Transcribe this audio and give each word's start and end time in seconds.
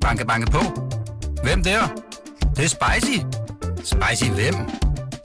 Banke, 0.00 0.26
banke 0.26 0.50
på. 0.50 0.58
Hvem 1.42 1.62
der? 1.62 1.80
Det, 2.40 2.56
det 2.56 2.64
er 2.64 2.68
spicy. 2.68 3.18
Spicy 3.76 4.30
hvem? 4.30 4.54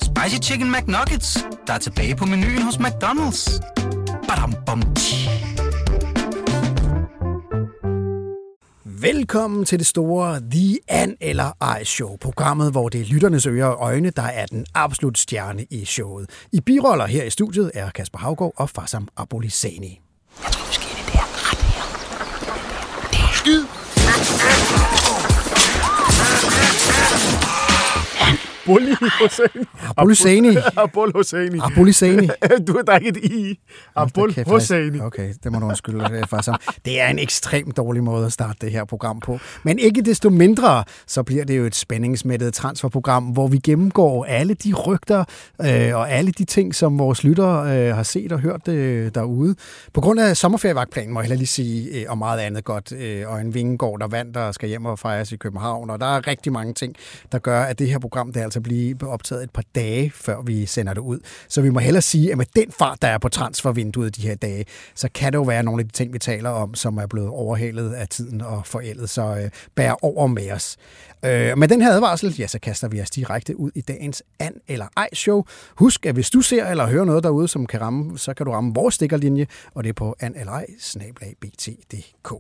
Spicy 0.02 0.50
Chicken 0.50 0.72
McNuggets, 0.72 1.38
der 1.68 1.74
er 1.74 1.78
tilbage 1.78 2.16
på 2.16 2.26
menuen 2.26 2.62
hos 2.62 2.76
McDonald's. 2.76 3.60
Badum, 4.28 4.54
bom, 4.66 4.82
tji. 4.96 5.30
Velkommen 8.84 9.66
til 9.66 9.80
det 9.80 9.88
store 9.88 10.42
The 10.52 10.78
An 10.88 11.16
eller 11.22 11.52
Ej 11.62 11.84
Show, 11.84 12.18
programmet, 12.22 12.72
hvor 12.72 12.90
det 12.90 13.02
er 13.02 13.06
lytternes 13.06 13.46
ører 13.46 13.66
og 13.66 13.78
øjne, 13.86 14.10
der 14.10 14.22
er 14.24 14.46
den 14.46 14.66
absolut 14.74 15.18
stjerne 15.18 15.66
i 15.72 15.86
showet. 15.86 16.30
I 16.52 16.62
biroller 16.62 17.06
her 17.06 17.24
i 17.24 17.30
studiet 17.30 17.72
er 17.74 17.90
Kasper 17.90 18.20
Havgård 18.20 18.54
og 18.58 18.70
Farsam 18.70 19.08
Abolisani. 19.18 20.02
Jeg 20.44 20.52
tror 20.52 20.66
måske, 20.66 20.84
det 20.84 21.02
er 21.02 21.06
det 21.06 21.14
her 21.14 21.52
ret 21.52 21.62
her. 21.62 21.86
Det 23.12 23.20
er 23.20 23.34
skid. 23.34 23.75
and 27.16 28.45
Bulli 28.66 28.96
Hosseini. 29.22 29.66
Abolisani. 29.98 30.58
Abul 30.78 31.12
Hosseini. 31.16 31.60
Abolisani. 31.64 32.30
Du 32.68 32.74
har 32.74 32.82
der 32.82 32.98
ikke 32.98 33.10
et 33.10 33.18
i. 33.18 33.60
Abul 33.96 34.34
Hosseini. 34.48 35.00
Okay, 35.00 35.34
det 35.44 35.52
må 35.52 35.60
du 35.60 35.66
undskylde, 35.66 36.10
øh, 36.14 36.28
Farsam. 36.28 36.56
Det 36.86 37.02
er 37.02 37.08
en 37.08 37.20
ekstremt 37.20 37.78
dårlig 37.78 38.04
måde 38.04 38.26
at 38.26 38.32
starte 38.34 38.58
det 38.62 38.72
her 38.72 38.86
program 38.86 39.20
på. 39.20 39.40
Men 39.64 39.80
ikke 39.80 40.02
desto 40.02 40.30
mindre, 40.30 40.84
så 41.08 41.24
bliver 41.24 41.46
det 41.46 41.58
jo 41.58 41.66
et 41.66 41.76
spændingsmættet 41.76 42.54
transferprogram, 42.54 43.24
hvor 43.24 43.48
vi 43.48 43.58
gennemgår 43.58 44.26
alle 44.26 44.54
de 44.54 44.74
rygter 44.74 45.24
øh, 45.62 45.96
og 45.96 46.12
alle 46.12 46.32
de 46.32 46.46
ting, 46.46 46.76
som 46.76 47.00
vores 47.00 47.24
lyttere 47.24 47.78
øh, 47.78 47.96
har 47.96 48.04
set 48.04 48.32
og 48.32 48.40
hørt 48.40 48.68
øh, 48.68 49.12
derude. 49.16 49.56
På 49.94 50.02
grund 50.02 50.20
af 50.20 50.38
sommerferievagtplanen 50.38 51.14
må 51.14 51.20
jeg 51.20 51.24
heller 51.26 51.38
lige 51.38 51.48
sige, 51.48 52.00
øh, 52.02 52.06
og 52.10 52.18
meget 52.18 52.40
andet 52.40 52.64
godt, 52.64 52.92
øh, 52.92 53.30
og 53.30 53.42
en 53.42 53.54
Vingegaard, 53.54 54.00
der 54.00 54.08
vandt 54.08 54.38
og 54.38 54.54
skal 54.54 54.70
hjem 54.70 54.86
og 54.86 55.00
fejres 55.00 55.32
i 55.32 55.38
København, 55.38 55.90
og 55.90 56.00
der 56.00 56.06
er 56.06 56.28
rigtig 56.28 56.52
mange 56.52 56.74
ting, 56.74 56.96
der 57.32 57.38
gør, 57.40 57.62
at 57.62 57.80
det 57.80 57.90
her 57.90 58.00
program 58.00 58.34
det 58.34 58.42
altså 58.42 58.55
Altså 58.56 58.62
bliver 58.62 59.12
optaget 59.12 59.44
et 59.44 59.52
par 59.52 59.64
dage, 59.76 60.12
før 60.16 60.42
vi 60.42 60.66
sender 60.66 60.94
det 60.94 61.02
ud. 61.02 61.20
Så 61.48 61.62
vi 61.62 61.70
må 61.70 61.80
hellere 61.80 62.02
sige, 62.02 62.32
at 62.32 62.38
med 62.38 62.46
den 62.56 62.72
fart, 62.72 63.02
der 63.02 63.08
er 63.08 63.18
på 63.18 63.30
transfervinduet 63.30 64.16
de 64.16 64.22
her 64.22 64.36
dage, 64.36 64.66
så 64.96 65.10
kan 65.14 65.34
det 65.34 65.38
jo 65.38 65.44
være 65.44 65.64
nogle 65.64 65.82
af 65.82 65.86
de 65.86 65.92
ting, 65.92 66.14
vi 66.14 66.20
taler 66.20 66.50
om, 66.50 66.76
som 66.76 66.98
er 66.98 67.08
blevet 67.08 67.30
overhalet 67.30 67.94
af 67.94 68.08
tiden 68.08 68.42
og 68.42 68.66
forældet, 68.66 69.10
så 69.10 69.22
øh, 69.22 69.50
bær 69.76 69.92
over 70.02 70.28
med 70.28 70.52
os. 70.52 70.78
Øh, 71.26 71.58
med 71.58 71.68
den 71.68 71.82
her 71.82 71.92
advarsel, 71.92 72.36
ja, 72.40 72.48
så 72.48 72.60
kaster 72.60 72.88
vi 72.88 73.02
os 73.02 73.10
direkte 73.10 73.60
ud 73.60 73.72
i 73.76 73.82
dagens 73.82 74.24
an 74.40 74.54
eller 74.68 74.86
ej 74.98 75.10
show. 75.14 75.44
Husk, 75.76 76.06
at 76.06 76.14
hvis 76.14 76.30
du 76.30 76.42
ser 76.42 76.66
eller 76.66 76.88
hører 76.88 77.06
noget 77.06 77.24
derude, 77.24 77.48
som 77.48 77.66
kan 77.66 77.82
ramme, 77.82 78.18
så 78.18 78.34
kan 78.34 78.46
du 78.46 78.52
ramme 78.52 78.74
vores 78.74 78.96
stikkerlinje, 78.96 79.48
og 79.74 79.84
det 79.84 79.90
er 79.90 79.94
på 79.94 80.16
an 80.20 80.36
eller 80.36 80.52
ej, 80.52 80.66
bt.dk. 81.42 82.34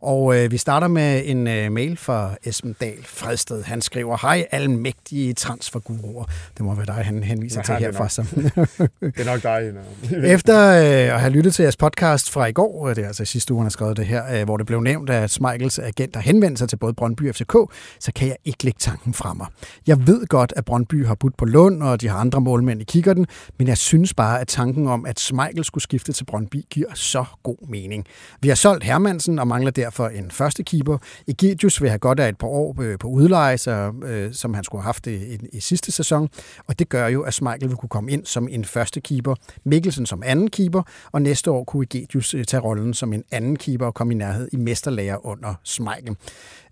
Og 0.00 0.36
øh, 0.36 0.50
vi 0.50 0.56
starter 0.58 0.88
med 0.88 1.22
en 1.24 1.46
øh, 1.46 1.72
mail 1.72 1.96
fra 1.96 2.34
Esben 2.44 2.76
Dahl 2.80 3.04
Fredsted. 3.04 3.62
Han 3.62 3.82
skriver, 3.82 4.16
hej 4.22 4.46
almægtige 4.50 5.32
transferguruer. 5.42 6.24
Det 6.56 6.64
må 6.64 6.74
være 6.74 6.86
dig, 6.86 6.94
han 6.94 7.22
henviser 7.22 7.60
Ja, 7.60 7.62
til 7.62 7.74
det 7.74 7.82
er 7.82 7.90
herfra. 7.92 8.08
Som. 8.08 8.26
Det 9.16 9.20
er 9.20 9.24
nok 9.24 9.42
dig. 9.42 9.68
Ina. 9.68 10.26
Efter 10.34 10.68
øh, 10.68 11.14
at 11.14 11.20
have 11.20 11.32
lyttet 11.32 11.54
til 11.54 11.62
jeres 11.62 11.76
podcast 11.76 12.30
fra 12.30 12.46
i 12.46 12.52
går, 12.52 12.88
øh, 12.88 12.96
det 12.96 13.04
er 13.04 13.06
altså 13.06 13.24
sidste 13.24 13.54
uge, 13.54 13.60
han 13.60 13.64
har 13.64 13.70
skrevet 13.70 13.96
det 13.96 14.06
her, 14.06 14.40
øh, 14.40 14.44
hvor 14.44 14.56
det 14.56 14.66
blev 14.66 14.80
nævnt, 14.80 15.10
at 15.10 15.30
Smeichels 15.30 15.78
agent 15.78 16.16
har 16.16 16.22
henvendt 16.22 16.58
sig 16.58 16.68
til 16.68 16.76
både 16.76 16.94
Brøndby 16.94 17.28
og 17.28 17.34
FCK, 17.34 17.52
så 18.00 18.12
kan 18.14 18.28
jeg 18.28 18.36
ikke 18.44 18.64
lægge 18.64 18.78
tanken 18.80 19.14
fra 19.14 19.34
mig. 19.34 19.46
Jeg 19.86 20.06
ved 20.06 20.26
godt, 20.26 20.52
at 20.56 20.64
Brøndby 20.64 21.06
har 21.06 21.14
budt 21.14 21.36
på 21.36 21.44
Lund, 21.44 21.82
og 21.82 22.00
de 22.00 22.08
har 22.08 22.18
andre 22.18 22.40
målmænd 22.40 22.80
i 22.80 22.84
kikkerten, 22.84 23.26
men 23.58 23.68
jeg 23.68 23.78
synes 23.78 24.14
bare, 24.14 24.40
at 24.40 24.48
tanken 24.48 24.86
om, 24.88 25.06
at 25.06 25.20
Smeichel 25.20 25.64
skulle 25.64 25.82
skifte 25.82 26.12
til 26.12 26.24
Brøndby, 26.24 26.64
giver 26.70 26.94
så 26.94 27.24
god 27.42 27.68
mening. 27.68 28.06
Vi 28.40 28.48
har 28.48 28.54
solgt 28.54 28.84
Hermansen 28.84 29.38
og 29.38 29.48
mangler 29.48 29.70
derfor 29.70 30.08
en 30.08 30.30
første 30.30 30.62
keeper. 30.62 30.98
Egidius 31.28 31.80
vil 31.80 31.90
have 31.90 31.98
godt 31.98 32.20
af 32.20 32.28
et 32.28 32.38
par 32.38 32.46
år 32.46 32.76
øh, 32.82 32.98
på 32.98 33.08
udleje, 33.08 33.58
så, 33.58 33.92
øh, 34.04 34.34
som 34.34 34.54
han 34.54 34.64
skulle 34.64 34.82
have 34.82 34.86
haft 34.88 35.06
i, 35.06 35.31
i, 35.32 35.38
i 35.52 35.60
sidste 35.60 35.92
sæson, 35.92 36.28
og 36.66 36.78
det 36.78 36.88
gør 36.88 37.06
jo, 37.06 37.22
at 37.22 37.34
Smeichel 37.34 37.68
vil 37.68 37.76
kunne 37.76 37.88
komme 37.88 38.10
ind 38.12 38.26
som 38.26 38.48
en 38.48 38.64
første 38.64 39.00
keeper, 39.00 39.34
Mikkelsen 39.64 40.06
som 40.06 40.22
anden 40.26 40.50
keeper, 40.50 40.82
og 41.12 41.22
næste 41.22 41.50
år 41.50 41.64
kunne 41.64 41.82
Egidius 41.82 42.34
øh, 42.34 42.44
tage 42.44 42.60
rollen 42.60 42.94
som 42.94 43.12
en 43.12 43.24
anden 43.30 43.56
keeper 43.56 43.86
og 43.86 43.94
komme 43.94 44.12
i 44.14 44.16
nærhed 44.16 44.48
i 44.52 44.56
mesterlager 44.56 45.26
under 45.26 45.54
Smeichel. 45.64 46.16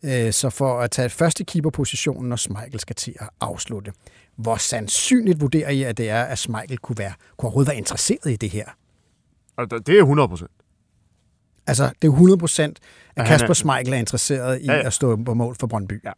Øh, 0.03 0.33
Så 0.33 0.51
for 0.51 0.81
at 0.81 0.91
tage 0.91 1.09
første 1.11 1.45
keeperpositionen, 1.45 2.29
når 2.29 2.37
Smeichel 2.37 2.81
skal 2.81 2.97
til 2.97 3.15
at 3.21 3.29
afslutte. 3.41 3.93
Hvor 4.37 4.57
sandsynligt 4.57 5.41
vurderer 5.41 5.71
I, 5.71 5.83
at 5.83 5.97
det 5.99 6.11
er, 6.11 6.23
at 6.23 6.39
Smeichel 6.39 6.79
kunne, 6.79 6.99
være, 6.99 7.13
kunne 7.37 7.47
overhovedet 7.47 7.69
være 7.71 7.79
interesseret 7.79 8.31
i 8.33 8.37
det 8.37 8.51
her? 8.51 8.65
Det 9.87 9.89
er 9.89 9.99
100 10.01 10.29
procent. 10.29 10.51
Altså, 11.67 11.85
det 12.03 12.09
er 12.09 12.13
100 12.13 12.39
procent, 12.39 12.79
Ja, 13.17 13.23
at 13.23 13.29
han 13.29 13.35
er- 13.35 13.39
Kasper 13.39 13.55
Smeichel 13.55 13.93
er 13.93 13.97
interesseret 13.99 14.61
i 14.63 14.65
Ja, 14.65 14.73
ja. 14.73 14.87
at 14.87 14.93
stå 14.93 15.17
på 15.17 15.35
mål 15.35 15.57
for 15.61 15.67
Brøndby. 15.67 16.05
Ja. 16.05 16.13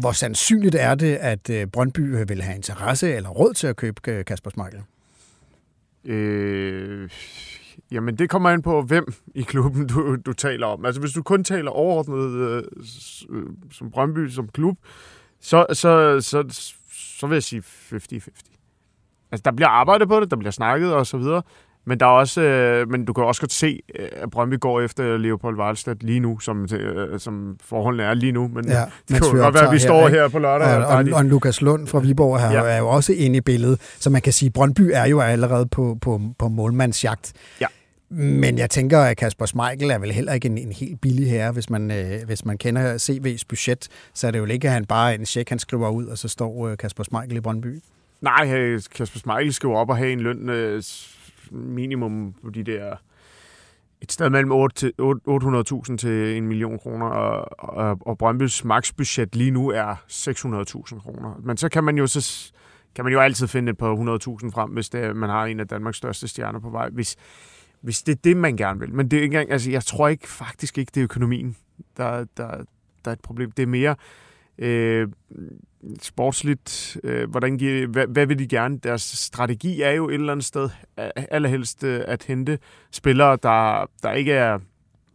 Hvor 0.00 0.12
sandsynligt 0.12 0.74
er 0.74 0.94
det, 0.94 1.14
at 1.14 1.50
øh, 1.50 1.66
Brøndby 1.66 2.16
øh, 2.16 2.28
vil 2.28 2.42
have 2.42 2.56
interesse 2.56 3.14
eller 3.14 3.28
råd 3.28 3.54
til 3.54 3.66
at 3.66 3.76
købe 3.76 4.10
øh, 4.10 4.24
Kasper 4.24 4.50
Smeichel? 4.50 4.82
Øh, 6.04 7.10
jamen, 7.90 8.16
det 8.16 8.30
kommer 8.30 8.50
an 8.50 8.62
på, 8.62 8.82
hvem 8.82 9.12
i 9.34 9.42
klubben 9.42 9.86
du, 9.86 10.16
du 10.16 10.32
taler 10.32 10.66
om. 10.66 10.84
Altså, 10.84 11.00
hvis 11.00 11.12
du 11.12 11.22
kun 11.22 11.44
taler 11.44 11.70
overordnet 11.70 12.32
øh, 13.30 13.42
som 13.72 13.90
Brøndby 13.90 14.28
som 14.28 14.48
klub, 14.48 14.78
så, 15.40 15.66
så, 15.72 16.20
så, 16.20 16.44
så 16.92 17.26
vil 17.26 17.36
jeg 17.36 17.42
sige 17.42 17.62
50-50. 17.92 17.94
Altså, 19.32 19.42
der 19.44 19.52
bliver 19.52 19.68
arbejdet 19.68 20.08
på 20.08 20.20
det, 20.20 20.30
der 20.30 20.36
bliver 20.36 20.50
snakket 20.52 20.94
og 20.94 21.06
så 21.06 21.18
videre, 21.18 21.42
men 21.88 22.00
der 22.00 22.06
er 22.06 22.10
også, 22.10 22.40
øh, 22.40 22.90
men 22.90 23.04
du 23.04 23.12
kan 23.12 23.24
også 23.24 23.40
godt 23.40 23.52
se, 23.52 23.80
øh, 23.98 24.08
at 24.12 24.30
Brøndby 24.30 24.60
går 24.60 24.80
efter 24.80 25.16
Leopold 25.16 25.58
Wallstedt 25.58 26.02
lige 26.02 26.20
nu, 26.20 26.38
som, 26.38 26.68
øh, 26.74 27.20
som 27.20 27.56
forholdene 27.64 28.02
er 28.02 28.14
lige 28.14 28.32
nu. 28.32 28.48
Men 28.54 28.68
Ja, 28.68 28.80
det 29.08 29.22
kan 29.22 29.36
jo 29.36 29.42
godt 29.42 29.54
være, 29.54 29.66
at 29.66 29.72
vi 29.72 29.78
står 29.78 30.08
her, 30.08 30.22
her, 30.22 30.28
på 30.28 30.38
lørdag. 30.38 30.76
Og, 30.76 30.86
og, 30.86 31.04
og 31.12 31.20
en 31.20 31.28
Lukas 31.28 31.62
Lund 31.62 31.86
fra 31.86 31.98
Viborg 31.98 32.40
her 32.40 32.50
ja. 32.50 32.74
Er 32.74 32.78
jo 32.78 32.88
også 32.88 33.12
inde 33.12 33.36
i 33.36 33.40
billedet, 33.40 33.80
så 33.98 34.10
man 34.10 34.22
kan 34.22 34.32
sige, 34.32 34.46
at 34.46 34.52
Brøndby 34.52 34.90
er 34.94 35.06
jo 35.06 35.20
allerede 35.20 35.66
på, 35.66 35.98
på, 36.00 36.20
på 36.38 36.48
målmandsjagt. 36.48 37.32
Ja. 37.60 37.66
Men 38.10 38.58
jeg 38.58 38.70
tænker, 38.70 38.98
at 38.98 39.16
Kasper 39.16 39.46
Schmeichel 39.46 39.90
er 39.90 39.98
vel 39.98 40.12
heller 40.12 40.32
ikke 40.32 40.48
en, 40.48 40.58
en 40.58 40.72
helt 40.72 41.00
billig 41.00 41.30
herre. 41.30 41.52
Hvis 41.52 41.70
man, 41.70 41.90
øh, 41.90 42.26
hvis 42.26 42.44
man 42.44 42.58
kender 42.58 42.94
CV's 42.96 43.42
budget, 43.48 43.88
så 44.14 44.26
er 44.26 44.30
det 44.30 44.38
jo 44.38 44.44
ikke, 44.44 44.68
at 44.68 44.74
han 44.74 44.84
bare 44.84 45.14
en 45.14 45.26
check, 45.26 45.48
han 45.48 45.58
skriver 45.58 45.90
ud, 45.90 46.06
og 46.06 46.18
så 46.18 46.28
står 46.28 46.68
øh, 46.68 46.76
Kasper 46.76 47.04
Schmeichel 47.04 47.36
i 47.36 47.40
Brøndby. 47.40 47.82
Nej, 48.20 48.52
øh, 48.54 48.80
Kasper 48.94 49.18
Smeichel 49.18 49.52
skal 49.52 49.66
jo 49.66 49.74
op 49.74 49.90
og 49.90 49.96
have 49.96 50.12
en 50.12 50.20
løn 50.20 50.48
øh, 50.48 50.82
minimum 51.52 52.34
på 52.44 52.50
de 52.50 52.62
der 52.62 52.96
et 54.00 54.12
sted 54.12 54.30
mellem 54.30 54.52
8 54.52 54.76
til- 54.76 54.92
800.000 55.90 55.96
til 55.96 56.36
en 56.36 56.48
million 56.48 56.78
kroner, 56.78 57.06
og, 57.06 57.46
og, 57.76 57.98
og 58.00 58.18
Brøndbys 58.18 58.64
maksbudget 58.64 59.36
lige 59.36 59.50
nu 59.50 59.68
er 59.70 59.94
600.000 60.10 61.00
kroner. 61.00 61.40
Men 61.42 61.56
så 61.56 61.68
kan 61.68 61.84
man 61.84 61.98
jo 61.98 62.06
så 62.06 62.52
kan 62.94 63.04
man 63.04 63.12
jo 63.12 63.20
altid 63.20 63.46
finde 63.48 63.70
et 63.70 63.78
par 63.78 63.94
100.000 63.94 64.50
frem, 64.50 64.70
hvis 64.70 64.88
det, 64.88 65.00
er- 65.04 65.14
man 65.14 65.30
har 65.30 65.44
en 65.46 65.60
af 65.60 65.68
Danmarks 65.68 65.96
største 65.96 66.28
stjerner 66.28 66.60
på 66.60 66.70
vej, 66.70 66.88
hvis, 66.90 67.16
hvis 67.80 68.02
det 68.02 68.12
er 68.12 68.20
det, 68.24 68.36
man 68.36 68.56
gerne 68.56 68.80
vil. 68.80 68.94
Men 68.94 69.10
det 69.10 69.16
er 69.18 69.22
ikke 69.22 69.34
engang, 69.34 69.52
altså, 69.52 69.70
jeg 69.70 69.84
tror 69.84 70.08
ikke 70.08 70.28
faktisk 70.28 70.78
ikke, 70.78 70.90
det 70.94 71.00
er 71.00 71.04
økonomien, 71.04 71.56
der, 71.96 72.24
der, 72.36 72.50
der 73.04 73.10
er 73.10 73.12
et 73.12 73.20
problem. 73.20 73.50
Det 73.50 73.62
er 73.62 73.66
mere, 73.66 73.90
øh, 73.90 73.96
Øh, 74.58 75.08
sportsligt, 76.02 76.96
øh, 77.04 77.30
hvordan 77.30 77.58
giver, 77.58 77.86
hvad, 77.86 78.06
hvad 78.06 78.26
vil 78.26 78.38
de 78.38 78.48
gerne? 78.48 78.78
Deres 78.78 79.02
strategi 79.02 79.82
er 79.82 79.90
jo 79.90 80.08
et 80.08 80.14
eller 80.14 80.32
andet 80.32 80.46
sted 80.46 80.70
allerhelst 81.14 81.84
øh, 81.84 82.04
at 82.06 82.24
hente 82.24 82.58
spillere, 82.90 83.38
der, 83.42 83.90
der 84.02 84.12
ikke 84.12 84.32
er 84.32 84.58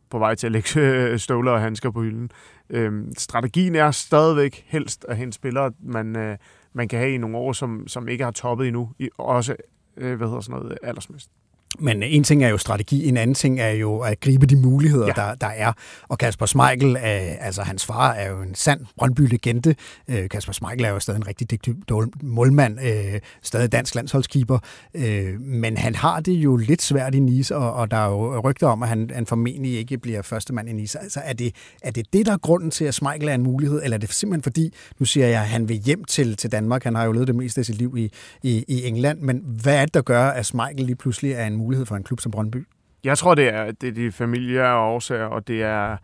på 0.09 0.19
vej 0.19 0.35
til 0.35 0.47
at 0.47 0.51
lægge 0.51 0.79
øh, 0.79 1.19
støvler 1.19 1.51
og 1.51 1.61
handsker 1.61 1.91
på 1.91 2.01
hylden. 2.01 2.31
Øh, 2.69 3.03
strategien 3.17 3.75
er 3.75 3.91
stadigvæk 3.91 4.65
helst 4.67 5.05
at 5.09 5.17
hente 5.17 5.35
spillere, 5.35 5.71
man, 5.79 6.17
øh, 6.17 6.37
man 6.73 6.87
kan 6.87 6.99
have 6.99 7.13
i 7.13 7.17
nogle 7.17 7.37
år, 7.37 7.53
som, 7.53 7.87
som 7.87 8.07
ikke 8.07 8.23
har 8.23 8.31
toppet 8.31 8.67
endnu, 8.67 8.91
i, 8.99 9.09
også 9.17 9.55
øh, 9.97 10.17
hvad 10.17 10.27
hedder 10.27 10.41
sådan 10.41 10.59
noget, 10.59 10.71
øh, 10.71 10.77
aldersmæssigt. 10.83 11.33
Men 11.79 12.03
en 12.03 12.23
ting 12.23 12.43
er 12.43 12.49
jo 12.49 12.57
strategi, 12.57 13.07
en 13.07 13.17
anden 13.17 13.33
ting 13.33 13.59
er 13.59 13.69
jo 13.69 13.99
at 13.99 14.19
gribe 14.19 14.45
de 14.45 14.55
muligheder, 14.55 15.07
ja. 15.07 15.13
Der, 15.15 15.35
der 15.35 15.47
er. 15.47 15.73
Og 16.07 16.17
Kasper 16.17 16.45
Schmeichel, 16.45 16.95
øh, 16.95 17.45
altså 17.45 17.61
hans 17.61 17.85
far, 17.85 18.11
er 18.11 18.31
jo 18.31 18.41
en 18.41 18.55
sand 18.55 18.85
Brøndby-legende. 18.97 19.75
Øh, 20.07 20.29
Kasper 20.29 20.53
Schmeichel 20.53 20.85
er 20.85 20.89
jo 20.89 20.99
stadig 20.99 21.17
en 21.17 21.27
rigtig 21.27 21.51
dygtig 21.51 21.75
målmand, 22.21 22.79
øh, 22.83 23.19
stadig 23.41 23.71
dansk 23.71 23.95
landsholdskeeper. 23.95 24.59
Øh, 24.93 25.41
men 25.41 25.77
han 25.77 25.95
har 25.95 26.19
det 26.19 26.33
jo 26.33 26.55
lidt 26.55 26.81
svært 26.81 27.15
i 27.15 27.19
Nice, 27.19 27.55
og, 27.55 27.73
og 27.73 27.91
der 27.91 27.97
er 27.97 28.09
jo 28.09 28.39
rygter 28.39 28.67
om, 28.67 28.83
at 28.83 28.89
han, 28.89 29.09
han 29.13 29.25
formentlig 29.25 29.77
ikke 29.77 29.97
bliver 29.97 30.21
første 30.21 30.53
mand 30.53 30.69
i 30.69 30.73
Nice. 30.73 30.99
Altså 30.99 31.19
er 31.23 31.33
det, 31.33 31.55
er 31.81 31.91
det 31.91 32.13
det, 32.13 32.25
der 32.25 32.33
er 32.33 32.37
grunden 32.37 32.71
til, 32.71 32.85
at 32.85 32.93
Schmeichel 32.93 33.27
er 33.27 33.33
en 33.33 33.43
mulighed, 33.43 33.81
eller 33.83 33.97
er 33.97 33.99
det 33.99 34.13
simpelthen 34.13 34.43
fordi, 34.43 34.73
nu 34.99 35.05
siger 35.05 35.27
jeg, 35.27 35.41
at 35.41 35.47
han 35.47 35.69
vil 35.69 35.77
hjem 35.77 36.03
til, 36.03 36.35
til 36.35 36.51
Danmark. 36.51 36.83
Han 36.83 36.95
har 36.95 37.05
jo 37.05 37.11
levet 37.11 37.27
det 37.27 37.35
meste 37.35 37.59
af 37.59 37.65
sit 37.65 37.75
liv 37.77 37.97
i, 37.97 38.11
i, 38.43 38.65
i 38.67 38.87
England. 38.87 39.19
Men 39.19 39.43
hvad 39.61 39.75
er 39.75 39.85
det, 39.85 39.93
der 39.93 40.01
gør, 40.01 40.27
at 40.29 40.45
Schmeichel 40.45 40.85
lige 40.85 40.95
pludselig 40.95 41.31
er 41.31 41.47
en 41.47 41.55
mulighed 41.63 41.85
for 41.85 41.95
en 41.95 42.03
klub 42.03 42.19
som 42.19 42.31
Brøndby? 42.31 42.67
Jeg 43.03 43.17
tror, 43.17 43.35
det 43.35 43.53
er, 43.53 43.71
det 43.71 43.89
er 43.89 43.93
de 43.93 44.11
familiære 44.11 44.77
årsager, 44.77 45.25
og 45.25 45.47
det 45.47 45.63
er 45.63 45.97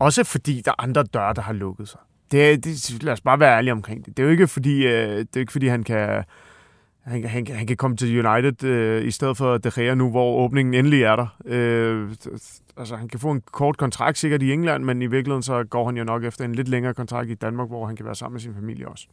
også 0.00 0.24
fordi, 0.24 0.62
der 0.64 0.70
er 0.70 0.82
andre 0.82 1.02
døre, 1.02 1.34
der 1.34 1.42
har 1.42 1.52
lukket 1.52 1.88
sig. 1.88 2.00
Det, 2.30 2.64
det, 2.64 3.02
lad 3.02 3.12
os 3.12 3.20
bare 3.20 3.40
være 3.40 3.56
ærlige 3.56 3.72
omkring 3.72 4.06
det. 4.06 4.16
Det 4.16 4.22
er 4.22 4.26
jo 4.26 4.30
ikke 4.30 4.46
fordi, 4.46 4.86
øh, 4.86 5.18
det 5.18 5.36
er 5.36 5.40
ikke, 5.40 5.52
fordi 5.52 5.66
han 5.66 5.82
kan 5.82 6.24
han, 7.06 7.24
han, 7.24 7.46
han 7.46 7.66
kan 7.66 7.76
komme 7.76 7.96
til 7.96 8.26
United 8.26 8.64
øh, 8.64 9.06
i 9.06 9.10
stedet 9.10 9.36
for 9.36 9.58
De 9.58 9.70
Gea 9.70 9.94
nu, 9.94 10.10
hvor 10.10 10.36
åbningen 10.36 10.74
endelig 10.74 11.02
er 11.02 11.16
der. 11.16 11.36
Øh, 11.44 12.10
altså, 12.76 12.96
han 12.96 13.08
kan 13.08 13.20
få 13.20 13.30
en 13.30 13.42
kort 13.52 13.76
kontrakt 13.76 14.18
sikkert 14.18 14.42
i 14.42 14.52
England, 14.52 14.84
men 14.84 15.02
i 15.02 15.06
virkeligheden 15.06 15.42
så 15.42 15.64
går 15.64 15.86
han 15.86 15.96
jo 15.96 16.04
nok 16.04 16.24
efter 16.24 16.44
en 16.44 16.54
lidt 16.54 16.68
længere 16.68 16.94
kontrakt 16.94 17.30
i 17.30 17.34
Danmark, 17.34 17.68
hvor 17.68 17.86
han 17.86 17.96
kan 17.96 18.06
være 18.06 18.14
sammen 18.14 18.34
med 18.34 18.40
sin 18.40 18.54
familie 18.54 18.88
også. 18.88 19.06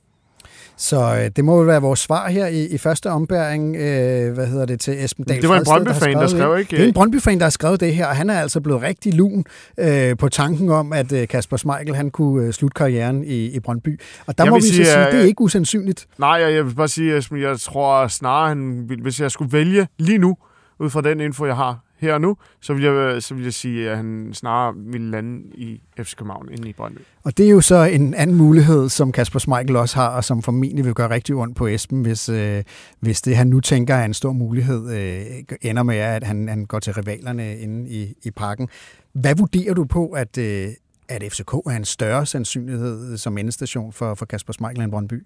Så 0.77 1.15
øh, 1.15 1.29
det 1.35 1.45
må 1.45 1.57
jo 1.57 1.63
være 1.63 1.81
vores 1.81 1.99
svar 1.99 2.29
her 2.29 2.47
i, 2.47 2.65
i 2.65 2.77
første 2.77 3.09
ombæring, 3.09 3.75
øh, 3.75 4.33
hvad 4.33 4.47
hedder 4.47 4.65
det, 4.65 4.79
til 4.79 5.03
Esben 5.03 5.25
Dahl 5.25 5.41
Det 5.41 5.49
var 5.49 5.57
en 5.57 5.65
Brøndby-fan, 5.65 6.13
der 6.13 6.27
skrev, 6.27 6.57
ikke? 6.57 6.75
Det 6.75 6.83
er 6.83 6.87
en 6.87 6.93
Brøndby-fan, 6.93 7.37
der 7.37 7.45
har 7.45 7.49
skrevet 7.49 7.79
det 7.79 7.95
her, 7.95 8.07
og 8.07 8.15
han 8.15 8.29
er 8.29 8.41
altså 8.41 8.61
blevet 8.61 8.81
rigtig 8.81 9.13
lun 9.13 9.45
øh, 9.77 10.17
på 10.17 10.29
tanken 10.29 10.69
om, 10.69 10.93
at 10.93 11.11
øh, 11.11 11.27
Kasper 11.27 11.57
Schmeichel 11.57 11.95
han 11.95 12.11
kunne 12.11 12.47
øh, 12.47 12.53
slutte 12.53 12.75
karrieren 12.75 13.23
i, 13.23 13.45
i 13.45 13.59
Brøndby. 13.59 13.99
Og 14.25 14.37
der 14.37 14.43
Jeg 14.43 14.51
må 14.51 14.57
vi 14.57 14.61
vil 14.61 14.69
så 14.69 14.75
sige, 14.75 14.85
sige, 14.85 14.99
øh, 14.99 15.07
at 15.07 15.13
det 15.13 15.21
er 15.21 15.25
ikke 15.25 15.41
usandsynligt. 15.41 16.07
Nej, 16.17 16.29
jeg, 16.29 16.53
jeg 16.53 16.65
vil 16.65 16.75
bare 16.75 16.87
sige, 16.87 17.15
at 17.15 17.31
jeg 17.31 17.59
tror 17.59 18.07
snarere, 18.07 18.47
han, 18.49 18.89
hvis 19.01 19.19
jeg 19.21 19.31
skulle 19.31 19.53
vælge 19.53 19.87
lige 19.99 20.17
nu, 20.17 20.37
ud 20.79 20.89
fra 20.89 21.01
den 21.01 21.19
info, 21.19 21.45
jeg 21.45 21.55
har 21.55 21.79
her 22.03 22.13
og 22.13 22.21
nu, 22.21 22.37
så 22.61 22.73
vil 22.73 22.83
jeg, 22.83 23.23
så 23.23 23.35
vil 23.35 23.43
jeg 23.43 23.53
sige, 23.53 23.89
at 23.89 23.97
han 23.97 24.29
snarere 24.33 24.73
ville 24.77 25.11
lande 25.11 25.41
i 25.55 25.81
FC 25.99 26.15
København 26.15 26.49
end 26.51 26.67
i 26.67 26.73
Brøndby. 26.73 26.99
Og 27.23 27.37
det 27.37 27.45
er 27.45 27.49
jo 27.49 27.61
så 27.61 27.83
en 27.83 28.13
anden 28.13 28.35
mulighed, 28.35 28.89
som 28.89 29.11
Kasper 29.11 29.39
Schmeichel 29.39 29.75
også 29.75 29.95
har, 29.95 30.09
og 30.09 30.23
som 30.23 30.41
formentlig 30.41 30.85
vil 30.85 30.93
gøre 30.93 31.09
rigtig 31.09 31.35
ondt 31.35 31.55
på 31.55 31.67
Esben, 31.67 32.01
hvis, 32.01 32.29
øh, 32.29 32.63
hvis 32.99 33.21
det, 33.21 33.37
han 33.37 33.47
nu 33.47 33.59
tænker 33.59 33.95
er 33.95 34.05
en 34.05 34.13
stor 34.13 34.31
mulighed, 34.31 34.91
øh, 34.91 35.25
ender 35.61 35.83
med, 35.83 35.95
at 35.95 36.23
han, 36.23 36.47
han 36.47 36.65
går 36.65 36.79
til 36.79 36.93
rivalerne 36.93 37.57
inde 37.57 37.89
i, 37.89 38.13
i 38.23 38.31
parken. 38.31 38.69
Hvad 39.13 39.35
vurderer 39.35 39.73
du 39.73 39.85
på, 39.85 40.07
at, 40.07 40.37
øh, 40.37 40.69
at 41.09 41.23
FCK 41.31 41.53
er 41.53 41.75
en 41.77 41.85
større 41.85 42.25
sandsynlighed 42.25 43.17
som 43.17 43.37
endestation 43.37 43.93
for, 43.93 44.15
for 44.15 44.25
Kasper 44.25 44.53
Schmeichel 44.53 44.83
end 44.83 44.91
Brøndby? 44.91 45.25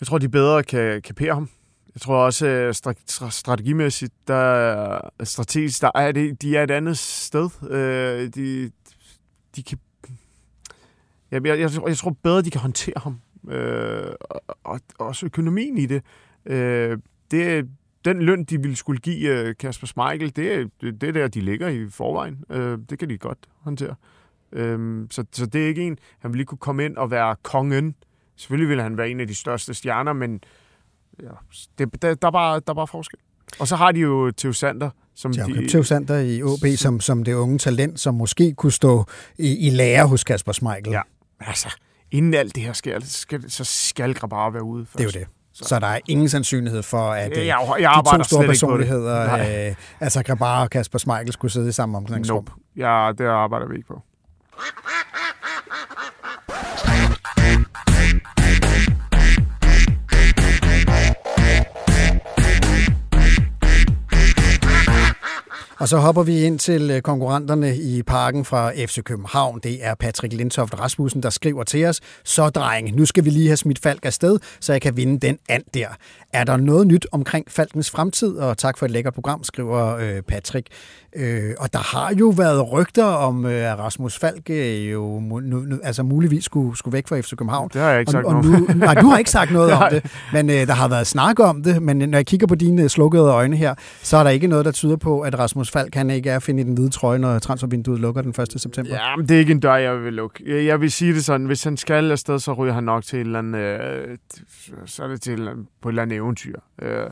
Jeg 0.00 0.06
tror, 0.06 0.18
de 0.18 0.28
bedre 0.28 0.62
kan 0.62 1.02
kapere 1.02 1.34
ham. 1.34 1.48
Jeg 1.94 2.00
tror 2.00 2.24
også, 2.24 2.46
øh, 2.46 2.70
stra- 2.70 3.30
strategimæssigt, 3.30 4.12
der 4.28 4.34
er 4.34 5.24
strategisk, 5.24 5.80
der 5.82 5.90
er 5.94 6.12
det, 6.12 6.42
de 6.42 6.56
er 6.56 6.62
et 6.62 6.70
andet 6.70 6.98
sted. 6.98 7.50
Øh, 7.70 8.28
de, 8.34 8.70
de 9.56 9.62
kan, 9.62 9.78
jeg, 11.30 11.46
jeg, 11.46 11.58
jeg, 11.58 11.70
tror- 11.70 11.88
jeg 11.88 11.96
tror 11.96 12.16
bedre, 12.22 12.42
de 12.42 12.50
kan 12.50 12.60
håndtere 12.60 12.94
ham. 12.96 13.20
Øh, 13.48 14.12
og, 14.22 14.40
og 14.64 14.80
også 14.98 15.26
økonomien 15.26 15.78
i 15.78 15.86
det. 15.86 16.02
Øh, 16.46 16.98
det 17.30 17.68
den 18.04 18.22
løn, 18.22 18.44
de 18.44 18.60
ville 18.62 18.76
skulle 18.76 19.00
give 19.00 19.28
øh, 19.48 19.54
Kasper 19.58 19.86
Schmeichel, 19.86 20.36
det 20.36 20.54
er 20.54 20.68
det, 20.80 21.00
det 21.00 21.14
der, 21.14 21.28
de 21.28 21.40
ligger 21.40 21.68
i 21.68 21.88
forvejen. 21.90 22.44
Øh, 22.50 22.78
det 22.90 22.98
kan 22.98 23.08
de 23.08 23.18
godt 23.18 23.38
håndtere. 23.60 23.94
Øh, 24.52 25.06
så, 25.10 25.24
så 25.32 25.46
det 25.46 25.62
er 25.62 25.66
ikke 25.66 25.82
en, 25.82 25.98
han 26.18 26.32
ville 26.32 26.40
ikke 26.42 26.48
kunne 26.48 26.58
komme 26.58 26.84
ind 26.84 26.96
og 26.96 27.10
være 27.10 27.36
kongen. 27.42 27.94
Selvfølgelig 28.36 28.68
ville 28.68 28.82
han 28.82 28.96
være 28.96 29.10
en 29.10 29.20
af 29.20 29.26
de 29.26 29.34
største 29.34 29.74
stjerner, 29.74 30.12
men 30.12 30.40
ja, 31.22 31.28
det, 31.78 32.02
der, 32.02 32.14
der, 32.14 32.26
er 32.26 32.30
bare, 32.30 32.54
der 32.54 32.70
er 32.70 32.74
bare 32.74 32.86
forskel. 32.86 33.18
Og 33.58 33.68
så 33.68 33.76
har 33.76 33.92
de 33.92 34.00
jo 34.00 34.30
Theo 34.30 34.52
Sander, 34.52 34.90
som 35.14 35.32
de... 35.32 35.68
Theo 35.68 35.82
Sander 35.82 36.18
i 36.18 36.42
OB 36.42 36.76
som, 36.76 37.00
som 37.00 37.24
det 37.24 37.34
unge 37.34 37.58
talent, 37.58 38.00
som 38.00 38.14
måske 38.14 38.54
kunne 38.54 38.72
stå 38.72 39.04
i, 39.38 39.66
i 39.66 39.70
lære 39.70 40.06
hos 40.06 40.24
Kasper 40.24 40.52
Schmeichel. 40.52 40.92
Ja. 40.92 41.00
Altså, 41.40 41.68
inden 42.10 42.34
alt 42.34 42.54
det 42.54 42.62
her 42.62 42.72
sker, 42.72 43.00
skal, 43.02 43.50
så 43.50 43.64
skal 43.64 44.14
Grabar 44.14 44.50
være 44.50 44.62
ude 44.62 44.86
først. 44.86 44.98
Det 44.98 45.16
er 45.16 45.20
jo 45.20 45.24
det. 45.24 45.28
Så 45.52 45.78
der 45.78 45.86
er 45.86 46.00
ingen 46.08 46.28
sandsynlighed 46.28 46.82
for, 46.82 47.10
at 47.10 47.38
øh, 47.38 47.46
Jeg, 47.46 47.46
jeg, 47.46 47.80
jeg 47.80 48.02
de 48.04 48.18
to 48.18 48.22
store 48.22 48.46
personligheder, 48.46 49.68
øh, 49.68 49.74
altså 50.00 50.22
Grabar 50.22 50.62
og 50.62 50.70
Kasper 50.70 50.98
Schmeichel, 50.98 51.32
skulle 51.32 51.52
sidde 51.52 51.68
i 51.68 51.72
samme 51.72 51.98
omklædningsrum. 51.98 52.36
Nope. 52.36 52.52
Ja, 52.76 53.12
det 53.18 53.24
arbejder 53.24 53.68
vi 53.68 53.76
ikke 53.76 53.88
på. 53.88 54.02
Og 65.82 65.88
så 65.88 65.98
hopper 65.98 66.22
vi 66.22 66.44
ind 66.44 66.58
til 66.58 66.90
øh, 66.90 67.02
konkurrenterne 67.02 67.76
i 67.76 68.02
parken 68.02 68.44
fra 68.44 68.72
FC 68.72 69.02
København. 69.02 69.60
Det 69.62 69.84
er 69.84 69.94
Patrick 69.94 70.32
Lindtoft 70.34 70.80
Rasmussen, 70.80 71.22
der 71.22 71.30
skriver 71.30 71.64
til 71.64 71.86
os. 71.86 72.00
Så 72.24 72.48
dreng, 72.48 72.96
nu 72.96 73.04
skal 73.04 73.24
vi 73.24 73.30
lige 73.30 73.46
have 73.46 73.56
smidt 73.56 73.78
Falk 73.78 74.04
afsted, 74.04 74.38
så 74.60 74.72
jeg 74.72 74.82
kan 74.82 74.96
vinde 74.96 75.26
den 75.26 75.38
and 75.48 75.62
der. 75.74 75.88
Er 76.32 76.44
der 76.44 76.56
noget 76.56 76.86
nyt 76.86 77.06
omkring 77.12 77.50
Falkens 77.50 77.90
fremtid? 77.90 78.36
Og 78.36 78.58
tak 78.58 78.78
for 78.78 78.86
et 78.86 78.92
lækkert 78.92 79.14
program, 79.14 79.44
skriver 79.44 79.96
øh, 79.96 80.22
Patrick. 80.22 80.66
Øh, 81.16 81.50
og 81.58 81.72
der 81.72 81.78
har 81.78 82.14
jo 82.14 82.28
været 82.28 82.72
rygter 82.72 83.04
om, 83.04 83.46
øh, 83.46 83.72
at 83.72 83.78
Rasmus 83.78 84.18
Falk 84.18 84.50
øh, 84.50 84.92
jo 84.92 85.20
nu, 85.20 85.40
nu, 85.40 85.78
altså 85.82 86.02
muligvis 86.02 86.44
skulle, 86.44 86.76
skulle 86.76 86.92
væk 86.92 87.08
fra 87.08 87.20
FC 87.20 87.36
København. 87.36 87.70
Det 87.72 87.80
har 87.80 87.90
jeg 87.90 88.00
ikke 88.00 88.12
sagt 88.12 88.26
og, 88.26 88.34
og 88.34 88.44
noget 88.44 88.68
nu, 88.68 88.74
Nej, 88.86 88.94
du 88.94 89.06
har 89.06 89.18
ikke 89.18 89.30
sagt 89.30 89.52
noget 89.52 89.72
om 89.72 89.82
det, 89.90 90.04
men 90.32 90.50
øh, 90.50 90.66
der 90.66 90.72
har 90.72 90.88
været 90.88 91.06
snak 91.06 91.40
om 91.40 91.62
det. 91.62 91.82
Men 91.82 91.96
når 91.98 92.18
jeg 92.18 92.26
kigger 92.26 92.46
på 92.46 92.54
dine 92.54 92.88
slukkede 92.88 93.24
øjne 93.24 93.56
her, 93.56 93.74
så 94.02 94.16
er 94.16 94.22
der 94.22 94.30
ikke 94.30 94.46
noget, 94.46 94.64
der 94.64 94.70
tyder 94.70 94.96
på, 94.96 95.20
at 95.20 95.38
Rasmus 95.38 95.70
Falk 95.70 95.94
han 95.94 96.10
ikke 96.10 96.30
er 96.30 96.36
at 96.36 96.42
finde 96.42 96.60
i 96.62 96.64
den 96.64 96.74
hvide 96.74 96.90
trøje, 96.90 97.18
når 97.18 97.38
transfervinduet 97.38 98.00
lukker 98.00 98.22
den 98.22 98.34
1. 98.42 98.60
september. 98.60 98.94
Ja, 98.94 99.16
men 99.16 99.28
det 99.28 99.34
er 99.34 99.38
ikke 99.38 99.52
en 99.52 99.60
dør, 99.60 99.74
jeg 99.74 100.04
vil 100.04 100.12
lukke. 100.12 100.44
Jeg 100.46 100.72
jeg 100.72 100.80
vil 100.80 100.90
sige 100.90 101.14
det 101.14 101.24
sådan, 101.24 101.46
hvis 101.46 101.64
han 101.64 101.76
skal 101.76 102.10
afsted, 102.10 102.38
så 102.38 102.52
ryger 102.52 102.74
han 102.74 102.84
nok 102.84 103.04
til 103.04 103.16
et 103.16 103.24
eller 103.24 103.38
andet, 103.38 103.58
øh, 103.58 104.18
så 104.86 105.02
er 105.04 105.08
det 105.08 105.20
til 105.20 105.32
et 105.32 105.38
eller 105.38 105.50
andet, 105.52 105.66
på 105.82 105.88
et 105.88 105.92
eller 105.92 106.02
andet 106.02 106.16
eventyr. 106.16 106.56
Øh, 106.82 107.06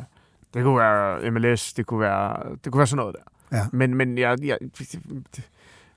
det 0.55 0.63
kunne 0.65 0.79
være 0.79 1.31
MLS, 1.31 1.73
det 1.73 1.87
kunne 1.87 2.01
være, 2.01 2.37
det 2.65 2.73
kunne 2.73 2.79
være 2.79 2.87
sådan 2.87 2.97
noget 2.97 3.17
der. 3.19 3.31
Ja. 3.53 3.67
Men, 3.73 3.95
men 3.95 4.19
jeg, 4.19 4.39
jeg, 4.45 4.59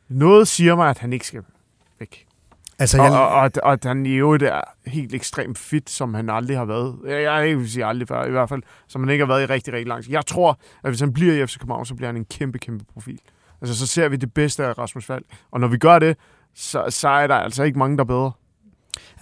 noget 0.10 0.48
siger 0.48 0.76
mig, 0.76 0.90
at 0.90 0.98
han 0.98 1.14
ikke 1.14 1.28
skal 1.28 1.44
væk. 2.00 2.26
Altså, 2.80 3.02
Og, 3.02 3.06
jeg, 3.06 3.14
og, 3.14 3.28
og, 3.28 3.52
og 3.64 3.74
at 3.74 3.84
han 3.84 4.06
i 4.06 4.14
øvrigt 4.14 4.44
er 4.44 4.62
helt 4.86 5.14
ekstremt 5.14 5.58
fit, 5.58 5.90
som 5.90 6.14
han 6.14 6.30
aldrig 6.30 6.58
har 6.58 6.66
været. 6.66 6.98
Jeg, 7.06 7.24
jeg 7.24 7.46
ikke 7.46 7.60
vil 7.60 7.72
sige 7.72 7.86
aldrig 7.86 8.08
før, 8.08 8.26
i 8.26 8.32
hvert 8.32 8.50
fald, 8.50 8.62
som 8.88 9.04
han 9.04 9.10
ikke 9.10 9.26
har 9.26 9.34
været 9.34 9.44
i 9.44 9.46
rigtig, 9.46 9.74
rigtig 9.74 9.88
lang 9.88 10.04
tid. 10.04 10.12
Jeg 10.12 10.26
tror, 10.26 10.60
at 10.84 10.90
hvis 10.90 11.00
han 11.00 11.14
bliver 11.14 11.44
i 11.44 11.48
FC 11.48 11.58
København, 11.60 11.86
så 11.86 11.96
bliver 11.96 12.08
han 12.08 12.18
en 12.18 12.26
kæmpe, 12.26 12.60
kæmpe 12.60 12.86
profil. 12.94 13.20
Altså, 13.62 13.78
så 13.78 13.88
ser 13.88 14.10
vi 14.10 14.16
det 14.16 14.34
bedste 14.34 14.66
af 14.66 14.78
Rasmus 14.78 15.06
Falk. 15.06 15.26
Og 15.52 15.60
når 15.60 15.68
vi 15.68 15.78
gør 15.78 16.00
det, 16.00 16.18
så, 16.54 16.86
så 16.90 17.10
er 17.10 17.28
der 17.28 17.36
altså 17.36 17.64
ikke 17.64 17.80
mange, 17.80 17.98
der 17.98 18.04
er 18.04 18.08
bedre. 18.08 18.32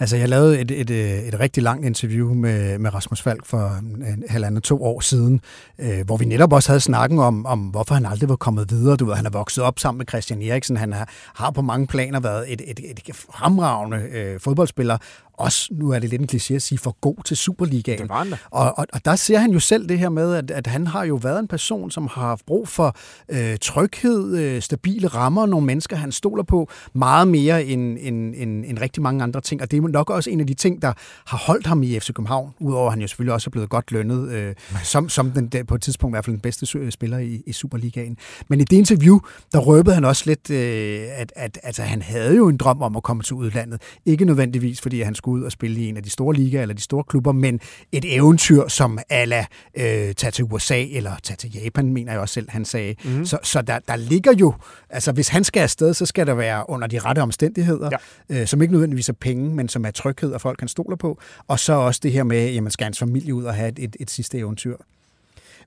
Altså, 0.00 0.16
jeg 0.16 0.28
lavede 0.28 0.60
et, 0.60 0.70
et, 0.70 0.90
øh, 0.90 1.18
et, 1.18 1.40
rigtig 1.40 1.62
langt 1.62 1.86
interview 1.86 2.34
med, 2.34 2.78
med 2.78 2.94
Rasmus 2.94 3.22
Falk 3.22 3.46
for 3.46 3.78
en 3.80 4.24
halvandet 4.28 4.62
to 4.62 4.84
år 4.84 5.00
siden, 5.00 5.40
øh, 5.78 6.06
hvor 6.06 6.16
vi 6.16 6.24
netop 6.24 6.52
også 6.52 6.68
havde 6.68 6.80
snakken 6.80 7.18
om, 7.18 7.46
om, 7.46 7.58
hvorfor 7.58 7.94
han 7.94 8.06
aldrig 8.06 8.28
var 8.28 8.36
kommet 8.36 8.70
videre. 8.70 8.96
Du 8.96 9.04
ved, 9.04 9.14
han 9.14 9.26
er 9.26 9.30
vokset 9.30 9.64
op 9.64 9.78
sammen 9.78 9.98
med 9.98 10.06
Christian 10.08 10.42
Eriksen. 10.42 10.76
Han 10.76 10.92
har, 10.92 11.08
har 11.34 11.50
på 11.50 11.62
mange 11.62 11.86
planer 11.86 12.20
været 12.20 12.52
et, 12.52 12.60
et, 12.66 12.80
et 13.08 13.16
fremragende 13.16 13.96
øh, 13.96 14.40
fodboldspiller. 14.40 14.98
Også, 15.38 15.68
nu 15.70 15.90
er 15.90 15.98
det 15.98 16.10
lidt 16.10 16.22
en 16.22 16.28
kliché 16.32 16.54
at 16.54 16.62
sige, 16.62 16.78
for 16.78 16.96
god 17.00 17.16
til 17.24 17.36
Superligaen. 17.36 17.98
Det 17.98 18.08
var 18.08 18.18
han 18.18 18.30
da. 18.30 18.36
Og, 18.50 18.78
og, 18.78 18.86
og 18.92 19.04
der 19.04 19.16
ser 19.16 19.38
han 19.38 19.50
jo 19.50 19.60
selv 19.60 19.88
det 19.88 19.98
her 19.98 20.08
med, 20.08 20.34
at, 20.34 20.50
at 20.50 20.66
han 20.66 20.86
har 20.86 21.04
jo 21.04 21.14
været 21.14 21.38
en 21.38 21.48
person, 21.48 21.90
som 21.90 22.06
har 22.06 22.22
haft 22.22 22.46
brug 22.46 22.68
for 22.68 22.96
øh, 23.28 23.56
tryghed, 23.60 24.36
øh, 24.36 24.62
stabile 24.62 25.08
rammer, 25.08 25.46
nogle 25.46 25.66
mennesker, 25.66 25.96
han 25.96 26.12
stoler 26.12 26.42
på, 26.42 26.68
meget 26.92 27.28
mere 27.28 27.64
end, 27.64 27.98
end, 28.00 28.34
end, 28.36 28.64
end 28.66 28.78
rigtig 28.78 29.02
mange 29.02 29.22
andre 29.22 29.40
ting. 29.40 29.62
Og 29.62 29.70
det 29.70 29.76
er 29.76 29.88
nok 29.88 30.10
også 30.10 30.30
en 30.30 30.40
af 30.40 30.46
de 30.46 30.54
ting, 30.54 30.82
der 30.82 30.92
har 31.26 31.38
holdt 31.38 31.66
ham 31.66 31.82
i 31.82 32.00
FC 32.00 32.12
København, 32.12 32.50
udover 32.60 32.86
at 32.86 32.92
han 32.92 33.00
jo 33.00 33.06
selvfølgelig 33.08 33.34
også 33.34 33.48
er 33.48 33.50
blevet 33.50 33.68
godt 33.68 33.92
lønnet, 33.92 34.28
øh, 34.30 34.54
som, 34.84 35.08
som 35.08 35.30
den, 35.30 35.48
der, 35.48 35.64
på 35.64 35.74
et 35.74 35.82
tidspunkt 35.82 36.12
i 36.12 36.14
hvert 36.14 36.24
fald 36.24 36.36
den 36.36 36.40
bedste 36.40 36.90
spiller 36.90 37.18
i, 37.18 37.42
i 37.46 37.52
Superligaen. 37.52 38.16
Men 38.48 38.60
i 38.60 38.64
det 38.64 38.76
interview, 38.76 39.18
der 39.52 39.58
røbede 39.58 39.94
han 39.94 40.04
også 40.04 40.22
lidt, 40.26 40.50
øh, 40.50 41.00
at, 41.16 41.32
at 41.36 41.58
altså, 41.62 41.82
han 41.82 42.02
havde 42.02 42.36
jo 42.36 42.48
en 42.48 42.56
drøm 42.56 42.82
om 42.82 42.96
at 42.96 43.02
komme 43.02 43.22
til 43.22 43.34
udlandet. 43.34 43.82
Ikke 44.06 44.24
nødvendigvis, 44.24 44.80
fordi 44.80 45.00
han 45.00 45.14
skulle 45.22 45.40
ud 45.40 45.46
og 45.46 45.52
spille 45.52 45.80
i 45.80 45.88
en 45.88 45.96
af 45.96 46.02
de 46.02 46.10
store 46.10 46.34
ligaer 46.34 46.62
eller 46.62 46.74
de 46.74 46.82
store 46.82 47.04
klubber, 47.04 47.32
men 47.32 47.60
et 47.92 48.16
eventyr 48.16 48.68
som 48.68 48.98
ala 49.08 49.46
øh, 49.74 50.14
tage 50.14 50.30
til 50.30 50.44
USA 50.44 50.84
eller 50.84 51.12
tage 51.22 51.36
til 51.36 51.52
Japan, 51.52 51.92
mener 51.92 52.12
jeg 52.12 52.20
også 52.20 52.32
selv, 52.32 52.50
han 52.50 52.64
sagde. 52.64 52.94
Mm. 53.04 53.24
Så, 53.24 53.38
så 53.42 53.62
der, 53.62 53.78
der 53.78 53.96
ligger 53.96 54.32
jo, 54.32 54.54
altså 54.90 55.12
hvis 55.12 55.28
han 55.28 55.44
skal 55.44 55.60
afsted, 55.60 55.94
så 55.94 56.06
skal 56.06 56.26
der 56.26 56.34
være 56.34 56.70
under 56.70 56.86
de 56.86 56.98
rette 56.98 57.20
omstændigheder, 57.20 57.90
ja. 58.30 58.40
øh, 58.40 58.46
som 58.46 58.62
ikke 58.62 58.72
nødvendigvis 58.72 59.08
er 59.08 59.12
penge, 59.12 59.54
men 59.54 59.68
som 59.68 59.84
er 59.84 59.90
tryghed 59.90 60.32
og 60.32 60.40
folk 60.40 60.58
kan 60.58 60.68
stole 60.68 60.96
på. 60.96 61.18
Og 61.48 61.58
så 61.58 61.72
også 61.72 62.00
det 62.02 62.12
her 62.12 62.22
med, 62.22 62.52
jamen 62.52 62.70
skal 62.70 62.84
hans 62.84 62.98
familie 62.98 63.34
ud 63.34 63.44
og 63.44 63.54
have 63.54 63.68
et, 63.68 63.78
et, 63.78 63.96
et 64.00 64.10
sidste 64.10 64.38
eventyr. 64.38 64.76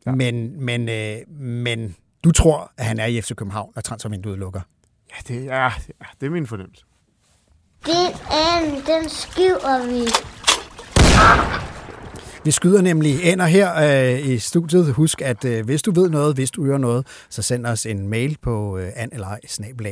Ja. 0.05 0.11
Men, 0.11 0.65
men, 0.65 0.89
øh, 0.89 1.17
men 1.39 1.95
du 2.23 2.31
tror, 2.31 2.71
at 2.77 2.85
han 2.85 2.99
er 2.99 3.05
i 3.05 3.21
FC 3.21 3.35
København, 3.35 3.71
når 3.75 3.81
transfervinduet 3.81 4.39
lukker? 4.39 4.61
Ja, 5.09 5.33
det 5.33 5.51
er, 5.51 5.69
det 6.21 6.25
er 6.25 6.29
min 6.29 6.47
fornemmelse. 6.47 6.85
Den 7.85 8.13
anden, 8.31 8.83
den 8.85 9.09
skiver 9.09 9.85
vi. 9.85 10.07
Vi 12.45 12.51
skyder 12.51 12.81
nemlig 12.81 13.23
ender 13.23 13.45
her 13.45 13.75
øh, 14.13 14.27
i 14.27 14.37
studiet. 14.39 14.93
Husk, 14.93 15.21
at 15.21 15.45
øh, 15.45 15.65
hvis 15.65 15.81
du 15.81 15.91
ved 15.91 16.09
noget, 16.09 16.35
hvis 16.35 16.51
du 16.51 16.65
hører 16.65 16.77
noget, 16.77 17.07
så 17.29 17.41
send 17.41 17.65
os 17.65 17.85
en 17.85 18.07
mail 18.07 18.37
på 18.41 18.77
øh, 18.77 18.89
an 18.95 19.09
eller 19.13 19.27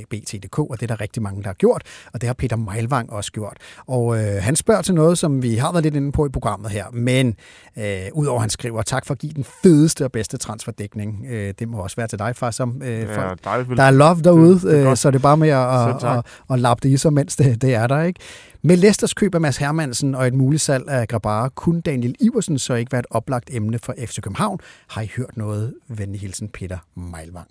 bt.dk, 0.10 0.60
og 0.60 0.68
det 0.72 0.84
er 0.84 0.88
der 0.96 1.02
rigtig 1.02 1.24
mange, 1.24 1.42
der 1.44 1.48
har 1.50 1.54
gjort, 1.54 1.82
og 2.14 2.22
det 2.22 2.28
har 2.28 2.34
Peter 2.34 2.56
Meilvang 2.56 3.14
også 3.14 3.32
gjort. 3.32 3.58
Og 3.88 4.18
øh, 4.18 4.44
han 4.44 4.56
spørger 4.56 4.82
til 4.82 4.94
noget, 4.96 5.18
som 5.18 5.44
vi 5.44 5.56
har 5.56 5.72
været 5.72 5.84
lidt 5.84 5.96
inde 5.96 6.12
på 6.12 6.26
i 6.26 6.30
programmet 6.30 6.72
her, 6.72 6.86
men 6.94 7.36
øh, 7.78 7.84
udover 8.14 8.40
han 8.40 8.50
skriver, 8.50 8.82
tak 8.82 9.06
for 9.06 9.14
at 9.14 9.20
give 9.20 9.34
den 9.36 9.46
fedeste 9.64 10.06
og 10.06 10.12
bedste 10.12 10.38
transferdækning. 10.38 11.26
Øh, 11.30 11.54
det 11.60 11.68
må 11.70 11.78
også 11.78 11.96
være 11.96 12.08
til 12.08 12.20
dig, 12.20 12.36
far, 12.36 12.52
som 12.52 12.82
øh, 12.86 13.00
Ja, 13.00 13.18
folk, 13.30 13.44
der 13.78 13.84
er 13.84 13.92
love 13.92 14.22
derude, 14.22 14.54
Det- 14.54 14.62
det 14.62 14.80
er 14.82 14.90
øh, 14.92 14.98
så 14.98 15.12
det 15.12 15.18
er 15.18 15.22
bare 15.24 15.38
med 15.38 15.50
at, 15.50 15.58
at, 15.90 16.18
at, 16.18 16.26
at 16.52 16.60
lappe 16.60 16.88
det 16.88 16.94
i 16.94 16.98
sig, 16.98 17.14
mens 17.14 17.36
det, 17.36 17.62
det 17.62 17.74
er 17.76 17.88
der, 17.88 18.02
ikke? 18.04 18.20
Med 18.66 18.78
Leicesters 18.78 19.14
køb 19.14 19.36
af 19.36 19.42
Mads 19.42 19.58
Hermansen 19.58 20.16
og 20.16 20.28
et 20.28 20.34
muligt 20.34 20.62
salg 20.62 20.90
af 20.90 21.08
Grabara, 21.08 21.50
kunne 21.50 21.82
Daniel 21.82 22.16
Iversen 22.44 22.60
så 22.60 22.74
ikke 22.74 22.92
være 22.92 23.00
et 23.00 23.06
oplagt 23.10 23.50
emne 23.54 23.80
for 23.80 23.96
FC 23.98 24.22
København? 24.22 24.60
Har 24.90 25.02
I 25.02 25.10
hørt 25.18 25.38
noget? 25.38 25.74
Venlig 25.88 26.22
hilsen, 26.22 26.50
Peter 26.50 26.78
Meilvang. 26.96 27.48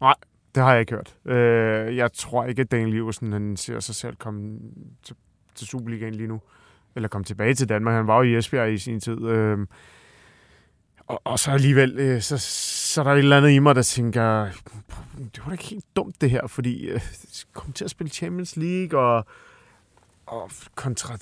Nej, 0.00 0.14
det 0.54 0.62
har 0.62 0.72
jeg 0.72 0.80
ikke 0.80 0.94
hørt. 0.94 1.16
Øh, 1.36 1.96
jeg 1.96 2.12
tror 2.12 2.44
ikke, 2.44 2.62
at 2.62 2.70
Daniel 2.70 2.94
Iversen 2.94 3.32
han 3.32 3.56
ser 3.56 3.80
sig 3.80 3.94
selv 3.94 4.16
komme 4.16 4.58
til, 5.02 5.16
til 5.54 5.66
Superligaen 5.66 6.14
lige 6.14 6.26
nu. 6.26 6.40
Eller 6.96 7.08
komme 7.08 7.24
tilbage 7.24 7.54
til 7.54 7.68
Danmark. 7.68 7.94
Han 7.94 8.06
var 8.06 8.16
jo 8.16 8.22
i 8.22 8.36
Esbjerg 8.36 8.72
i 8.72 8.78
sin 8.78 9.00
tid. 9.00 9.24
Øh, 9.24 9.58
og, 11.06 11.20
og 11.24 11.38
så 11.38 11.50
alligevel, 11.50 11.98
øh, 11.98 12.20
så, 12.20 12.38
så 12.38 13.00
er 13.00 13.04
der 13.04 13.12
et 13.12 13.18
eller 13.18 13.36
andet 13.36 13.50
i 13.50 13.58
mig, 13.58 13.74
der 13.74 13.82
tænker, 13.82 14.44
det 15.18 15.38
var 15.38 15.46
da 15.46 15.52
ikke 15.52 15.64
helt 15.64 15.96
dumt 15.96 16.20
det 16.20 16.30
her, 16.30 16.46
fordi 16.46 16.88
øh, 16.88 17.00
kom 17.52 17.72
til 17.72 17.84
at 17.84 17.90
spille 17.90 18.10
Champions 18.10 18.56
League, 18.56 19.00
og, 19.00 19.26
og 20.28 20.50
kontra 20.74 21.16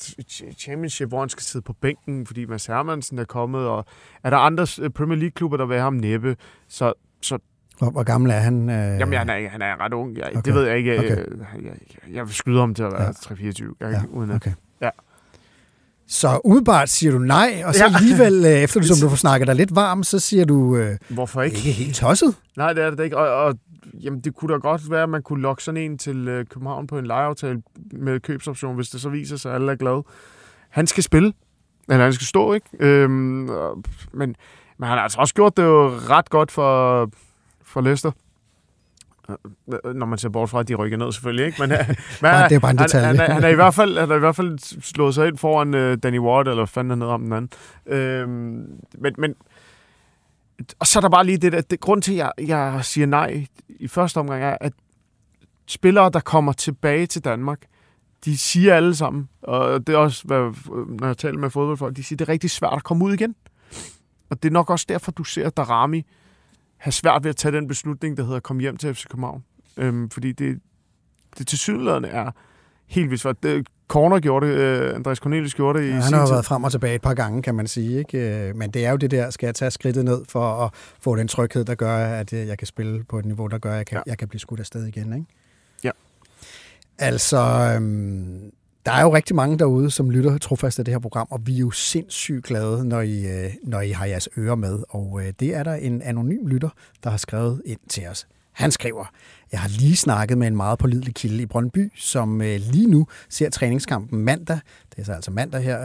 Championship, 0.59 1.09
hvor 1.09 1.21
han 1.21 1.29
skal 1.29 1.43
sidde 1.43 1.65
på 1.65 1.73
bænken, 1.73 2.27
fordi 2.27 2.45
Mads 2.45 2.67
Hermansen 2.67 3.19
er 3.19 3.25
kommet, 3.25 3.69
og 3.69 3.85
er 4.25 4.31
der 4.31 4.37
andre 4.37 4.67
øh, 4.83 4.91
Premier 4.91 5.19
League-klubber, 5.19 5.57
der 5.57 5.67
vil 5.67 5.75
have 5.75 5.83
ham 5.85 5.93
næppe, 5.95 6.37
så, 6.69 6.93
så 7.23 7.39
Hvor, 7.79 7.91
hvor 7.91 8.03
gammel 8.03 8.31
er 8.31 8.39
han? 8.39 8.71
Øh... 8.71 8.77
Jamen, 9.01 9.19
han 9.19 9.29
er, 9.29 9.49
han 9.49 9.63
er 9.63 9.81
ret 9.81 9.93
ung. 9.93 10.17
Jeg, 10.17 10.27
Okay. 10.29 10.41
Det 10.45 10.55
ved 10.55 10.67
jeg 10.67 10.77
ikke. 10.79 10.99
Okay. 10.99 11.11
Okay. 11.11 11.25
Jeg, 11.39 11.63
jeg, 11.65 12.15
jeg 12.15 12.27
vil 12.27 12.35
skyde 12.35 12.61
ham 12.61 12.75
til 12.75 12.83
at 12.83 12.93
være 12.93 13.03
Ja. 13.03 13.07
ja. 13.07 13.35
3-24. 13.35 13.63
Jeg, 13.63 13.69
Ja, 13.81 13.89
ja. 13.89 14.03
uden 14.11 14.31
at, 14.31 14.37
okay. 14.37 14.53
Ja. 14.81 14.91
Så 16.09 16.41
umiddelbart 16.45 16.89
siger 16.89 17.13
du 17.13 17.19
nej, 17.19 17.63
og 17.67 17.75
så 17.75 17.85
Ja. 17.85 17.95
alligevel, 17.97 18.45
øh, 18.45 18.51
efter 18.51 18.81
du, 18.81 18.87
som 18.87 18.97
du 19.03 19.09
får 19.09 19.17
snakket 19.17 19.47
dig 19.47 19.57
lidt 19.57 19.75
varm, 19.75 20.03
så 20.03 20.19
siger 20.19 20.45
du 20.45 20.77
øh, 20.77 20.97
Hvorfor 21.09 21.43
ikke? 21.43 21.57
ikke 21.57 21.71
helt 21.73 21.95
tosset. 21.97 22.35
Nej, 22.57 22.73
det 22.73 22.85
er 22.85 22.91
det 22.91 23.05
ikke. 23.05 23.17
Og, 23.17 23.45
og 23.45 23.55
jamen, 24.03 24.21
det 24.21 24.35
kunne 24.35 24.53
da 24.55 24.59
godt 24.59 24.91
være, 24.91 25.03
at 25.03 25.09
man 25.09 25.23
kunne 25.23 25.43
lokke 25.43 25.63
sådan 25.65 25.81
en 25.81 25.99
til 25.99 26.29
øh, 26.29 26.47
København 26.47 26.87
på 26.87 26.99
en 26.99 27.07
lejeaftale 27.07 27.63
med 27.93 28.21
købsoption, 28.21 28.75
hvis 28.75 28.89
det 28.89 29.01
så 29.01 29.09
viser 29.09 29.37
sig, 29.37 29.51
at 29.51 29.55
alle 29.55 29.73
er 29.73 29.77
glade. 29.77 30.03
Han 30.71 30.87
skal 30.87 31.03
spille. 31.03 31.33
Eller 31.89 32.05
han 32.05 32.13
skal 32.13 32.27
stå, 32.27 32.53
ikke? 32.53 32.67
Øhm, 32.81 33.13
men, 33.13 33.49
men 34.13 34.35
han 34.83 34.89
har 34.89 34.97
altså 34.99 35.19
også 35.21 35.35
gjort 35.35 35.57
det 35.57 35.63
jo 35.63 35.87
ret 35.89 36.31
godt 36.31 36.51
for, 36.53 37.11
for 37.65 37.81
Leicester. 37.81 38.11
Øh, 39.85 39.95
Når 39.95 40.07
man 40.07 40.19
ser 40.19 40.29
bort 40.29 40.51
fra, 40.51 40.61
at 40.61 40.69
de 40.69 40.75
rykker 40.75 40.97
ned 40.97 41.13
selvfølgelig, 41.13 41.47
ikke? 41.47 41.63
Men, 41.63 41.73
øh, 41.73 41.79
men 41.89 41.97
Nej, 42.23 42.49
det 42.49 42.55
er 42.55 42.61
bare 42.61 42.71
en 42.71 42.79
detalje. 42.79 43.07
han, 43.07 43.17
han, 43.17 43.31
han, 43.31 43.45
er 43.45 43.49
i 43.49 43.55
hvert 43.55 43.75
fald, 43.75 43.99
han 43.99 44.11
er 44.11 44.17
i 44.17 44.19
hvert 44.19 44.37
fald 44.37 44.59
slået 44.83 45.15
sig 45.15 45.29
ind 45.29 45.39
foran 45.39 45.75
øh, 45.75 45.99
Danny 46.03 46.19
Ward, 46.19 46.49
eller 46.49 46.67
fanden 46.67 46.91
han 46.91 47.01
hedder 47.01 47.15
om 47.15 47.23
den 47.23 47.33
anden. 47.33 47.51
Øhm, 47.87 48.81
men, 48.99 49.15
men, 49.19 49.35
og 50.79 50.87
så 50.87 50.99
er 50.99 51.01
der 51.01 51.09
bare 51.09 51.27
lige 51.27 51.39
det 51.39 51.53
der, 51.53 51.61
det, 51.61 51.81
grund 51.81 52.03
til, 52.03 52.13
at 52.13 52.19
jeg, 52.19 52.33
jeg 52.49 52.81
siger 52.85 53.07
nej 53.07 53.47
i 53.69 53.89
første 53.89 54.19
omgang, 54.19 54.43
er, 54.43 54.57
at 54.61 54.73
spillere, 55.67 56.11
der 56.11 56.21
kommer 56.21 56.53
tilbage 56.53 57.07
til 57.07 57.25
Danmark, 57.25 57.59
de 58.25 58.39
siger 58.39 58.75
alle 58.75 58.95
sammen, 58.95 59.29
og 59.43 59.87
det 59.87 59.95
er 59.95 59.99
også, 59.99 60.23
hvad, 60.25 60.53
når 61.01 61.07
jeg 61.07 61.19
taler 61.19 61.39
med 61.39 61.51
fodboldfolk, 61.51 61.97
de 61.97 62.05
siger, 62.05 62.17
det 62.17 62.29
er 62.29 62.33
rigtig 62.33 62.51
svært 62.51 62.73
at 62.77 62.85
komme 62.85 63.05
ud 63.05 63.13
igen. 63.13 63.35
Og 64.31 64.43
det 64.43 64.49
er 64.49 64.53
nok 64.53 64.71
også 64.71 64.87
derfor, 64.89 65.13
du 65.13 65.25
ser 65.25 65.51
Darami 65.51 66.07
have 66.79 66.93
svært 66.93 67.25
ved 67.25 67.31
at 67.31 67.37
tage 67.37 67.53
den 67.57 67.69
beslutning, 67.69 68.17
der 68.17 68.23
hedder 68.23 68.37
at 68.37 68.43
komme 68.43 68.63
hjem 68.63 68.77
til 68.77 68.95
FC 68.95 69.05
København. 69.11 69.45
Øhm, 69.77 70.11
fordi 70.11 70.33
det, 70.33 70.61
det 71.39 71.47
til 71.47 71.59
er 72.05 72.31
helt 72.87 73.11
vildt 73.11 73.23
svært. 73.23 73.43
Det, 73.43 73.67
Corner 73.89 74.21
gjorde 74.21 74.47
det, 74.47 74.53
øh, 74.55 74.95
Andreas 74.95 75.19
Cornelius 75.19 75.55
gjorde 75.55 75.79
det 75.79 75.85
i 75.85 75.89
Ja, 75.89 75.95
han 75.95 76.03
sin 76.03 76.15
har 76.15 76.21
jo 76.21 76.29
været 76.33 76.45
frem 76.45 76.65
og 76.65 76.71
tilbage 76.71 76.95
et 76.95 77.03
par 77.03 77.15
gange, 77.15 77.43
kan 77.43 77.55
man 77.55 77.67
sige. 77.67 77.99
Ikke? 77.99 78.49
Øh, 78.49 78.57
Men 78.57 78.71
det 78.71 78.87
er 78.87 78.91
jo 78.91 78.97
det 78.97 79.11
der, 79.11 79.31
skal 79.31 79.47
jeg 79.47 79.55
tage 79.55 79.71
skridtet 79.71 80.05
ned 80.05 80.23
for 80.29 80.65
at 80.65 80.71
få 81.01 81.17
den 81.17 81.29
tryghed, 81.29 81.65
der 81.65 81.75
gør, 81.75 81.97
at 81.97 82.33
øh, 82.33 82.47
jeg 82.47 82.59
kan 82.59 82.67
spille 82.67 83.05
på 83.05 83.19
et 83.19 83.25
niveau, 83.25 83.47
der 83.47 83.59
gør, 83.59 83.71
at 83.73 83.77
jeg 83.77 83.87
kan, 83.87 83.97
Ja. 83.97 84.03
jeg 84.07 84.19
kan 84.19 84.29
blive 84.29 84.41
skudt 84.41 84.61
afsted 84.61 84.85
igen. 84.87 85.13
Ikke? 85.13 85.27
Ja. 85.85 85.91
Altså, 86.99 87.73
øhm, 87.77 88.51
der 88.87 88.93
er 88.93 89.03
jo 89.03 89.15
rigtig 89.15 89.37
mange 89.37 89.59
derude, 89.59 89.91
som 89.91 90.11
lytter 90.11 90.39
trofast 90.39 90.79
af 90.79 90.85
det 90.85 90.95
her 90.95 90.99
program, 90.99 91.27
og 91.31 91.41
vi 91.47 91.55
er 91.55 91.59
jo 91.59 91.71
sindssygt 91.71 92.45
glade, 92.45 92.89
når 92.89 93.01
I, 93.01 93.27
øh, 93.27 93.55
når 93.63 93.81
I 93.81 93.91
har 93.91 94.07
jeres 94.07 94.29
ører 94.39 94.55
med. 94.55 94.79
Og 94.89 95.21
øh, 95.23 95.33
det 95.41 95.55
er 95.55 95.63
der 95.63 95.75
en 95.75 96.03
anonym 96.03 96.47
lytter, 96.47 96.69
der 97.05 97.11
har 97.11 97.17
skrevet 97.17 97.63
ind 97.65 97.81
til 97.89 98.07
os. 98.07 98.27
Han 98.53 98.71
skriver, 98.71 99.05
jeg 99.53 99.61
har 99.61 99.69
lige 99.69 99.97
snakket 99.97 100.39
med 100.39 100.47
en 100.47 100.57
meget 100.57 100.79
pålidelig 100.79 101.15
kilde 101.15 101.43
i 101.43 101.47
Brøndby, 101.47 101.93
som 101.97 102.43
øh, 102.43 102.61
lige 102.61 102.87
nu 102.87 103.07
ser 103.29 103.51
træningskampen 103.51 104.19
mandag, 104.19 104.59
det 104.91 104.99
er 104.99 105.05
så 105.05 105.13
altså 105.13 105.31
mandag 105.31 105.63
her, 105.63 105.81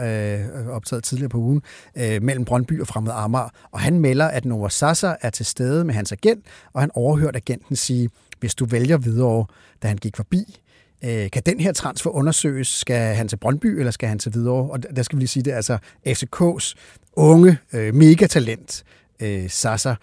øh, 0.60 0.68
optaget 0.68 1.04
tidligere 1.04 1.28
på 1.28 1.38
ugen, 1.38 1.62
øh, 1.96 2.22
mellem 2.22 2.44
Brøndby 2.44 2.80
og 2.80 2.86
Fremad 2.86 3.12
Amager, 3.16 3.48
og 3.70 3.80
han 3.80 4.00
melder, 4.00 4.26
at 4.28 4.44
Nova 4.44 4.68
Sasa 4.68 5.14
er 5.20 5.30
til 5.30 5.46
stede 5.46 5.84
med 5.84 5.94
hans 5.94 6.12
agent, 6.12 6.44
og 6.72 6.80
han 6.80 6.90
overhørte 6.94 7.36
agenten 7.36 7.76
sige, 7.76 8.10
hvis 8.40 8.54
du 8.54 8.64
vælger 8.64 8.96
videre, 8.96 9.46
da 9.82 9.88
han 9.88 9.96
gik 9.96 10.16
forbi, 10.16 10.61
Øh, 11.04 11.30
kan 11.30 11.42
den 11.46 11.60
her 11.60 11.72
transfer 11.72 12.10
undersøges? 12.10 12.68
Skal 12.68 13.14
han 13.14 13.28
til 13.28 13.36
Brøndby, 13.36 13.66
eller 13.66 13.90
skal 13.90 14.08
han 14.08 14.18
til 14.18 14.32
Hvidovre? 14.32 14.70
Og 14.70 14.96
der 14.96 15.02
skal 15.02 15.16
vi 15.16 15.20
lige 15.20 15.28
sige, 15.28 15.42
det 15.42 15.52
er 15.52 15.56
altså 15.56 15.78
FCK's 16.08 16.74
unge 17.12 17.58
øh, 17.72 17.94
megatalent, 17.94 18.84
øh, 19.22 19.50
Sasa. 19.50 19.94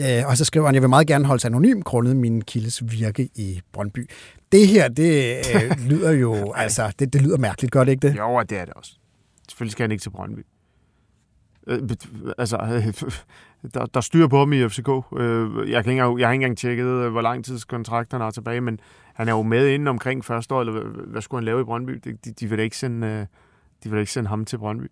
Øh, 0.00 0.26
og 0.26 0.36
så 0.36 0.44
skriver 0.44 0.66
han, 0.66 0.74
jeg 0.74 0.82
vil 0.82 0.88
meget 0.90 1.06
gerne 1.06 1.24
holde 1.24 1.40
sig 1.40 1.48
anonym, 1.48 1.82
grundet 1.82 2.16
min 2.16 2.42
kildes 2.42 2.82
virke 2.90 3.28
i 3.34 3.60
Brøndby. 3.72 4.10
Det 4.52 4.68
her, 4.68 4.88
det 4.88 5.36
øh, 5.54 5.88
lyder 5.88 6.10
jo, 6.10 6.50
altså, 6.56 6.92
det, 6.98 7.12
det 7.12 7.22
lyder 7.22 7.38
mærkeligt, 7.38 7.72
gør 7.72 7.84
det 7.84 7.92
ikke 7.92 8.08
det? 8.08 8.16
Jo, 8.16 8.34
og 8.34 8.50
det 8.50 8.58
er 8.58 8.64
det 8.64 8.74
også. 8.74 8.92
Selvfølgelig 9.48 9.72
skal 9.72 9.84
han 9.84 9.90
ikke 9.90 10.02
til 10.02 10.10
Brøndby. 10.10 10.46
Øh, 11.70 11.80
altså, 12.38 12.56
der, 13.74 13.86
der 13.86 14.00
styrer 14.00 14.28
på 14.28 14.38
ham 14.38 14.52
i 14.52 14.68
FCK. 14.68 14.88
Øh, 15.16 15.70
jeg, 15.70 15.84
kan 15.84 15.92
ikke, 15.92 16.02
jeg 16.02 16.28
har 16.28 16.32
ikke 16.32 16.44
engang 16.44 16.58
tjekket, 16.58 16.86
øh, 16.86 17.10
hvor 17.12 17.20
lang 17.20 17.44
tids 17.44 17.64
kontrakt 17.64 18.12
han 18.12 18.20
har 18.20 18.30
tilbage, 18.30 18.60
men 18.60 18.80
han 19.14 19.28
er 19.28 19.32
jo 19.32 19.42
med 19.42 19.68
inden 19.68 19.88
omkring 19.88 20.24
første 20.24 20.54
år, 20.54 20.60
eller 20.60 20.72
hvad, 20.72 20.82
hvad 21.06 21.22
skulle 21.22 21.38
han 21.38 21.44
lave 21.44 21.60
i 21.60 21.64
Brøndby? 21.64 22.00
De, 22.04 22.12
de, 22.12 22.32
de 22.32 22.46
vil 22.46 22.58
da 22.58 22.62
ikke 22.62 22.76
sende, 22.76 23.06
øh, 23.06 23.26
de 23.84 23.90
vil 23.90 24.00
ikke 24.00 24.12
sende 24.12 24.28
ham 24.28 24.44
til 24.44 24.58
Brøndby. 24.58 24.86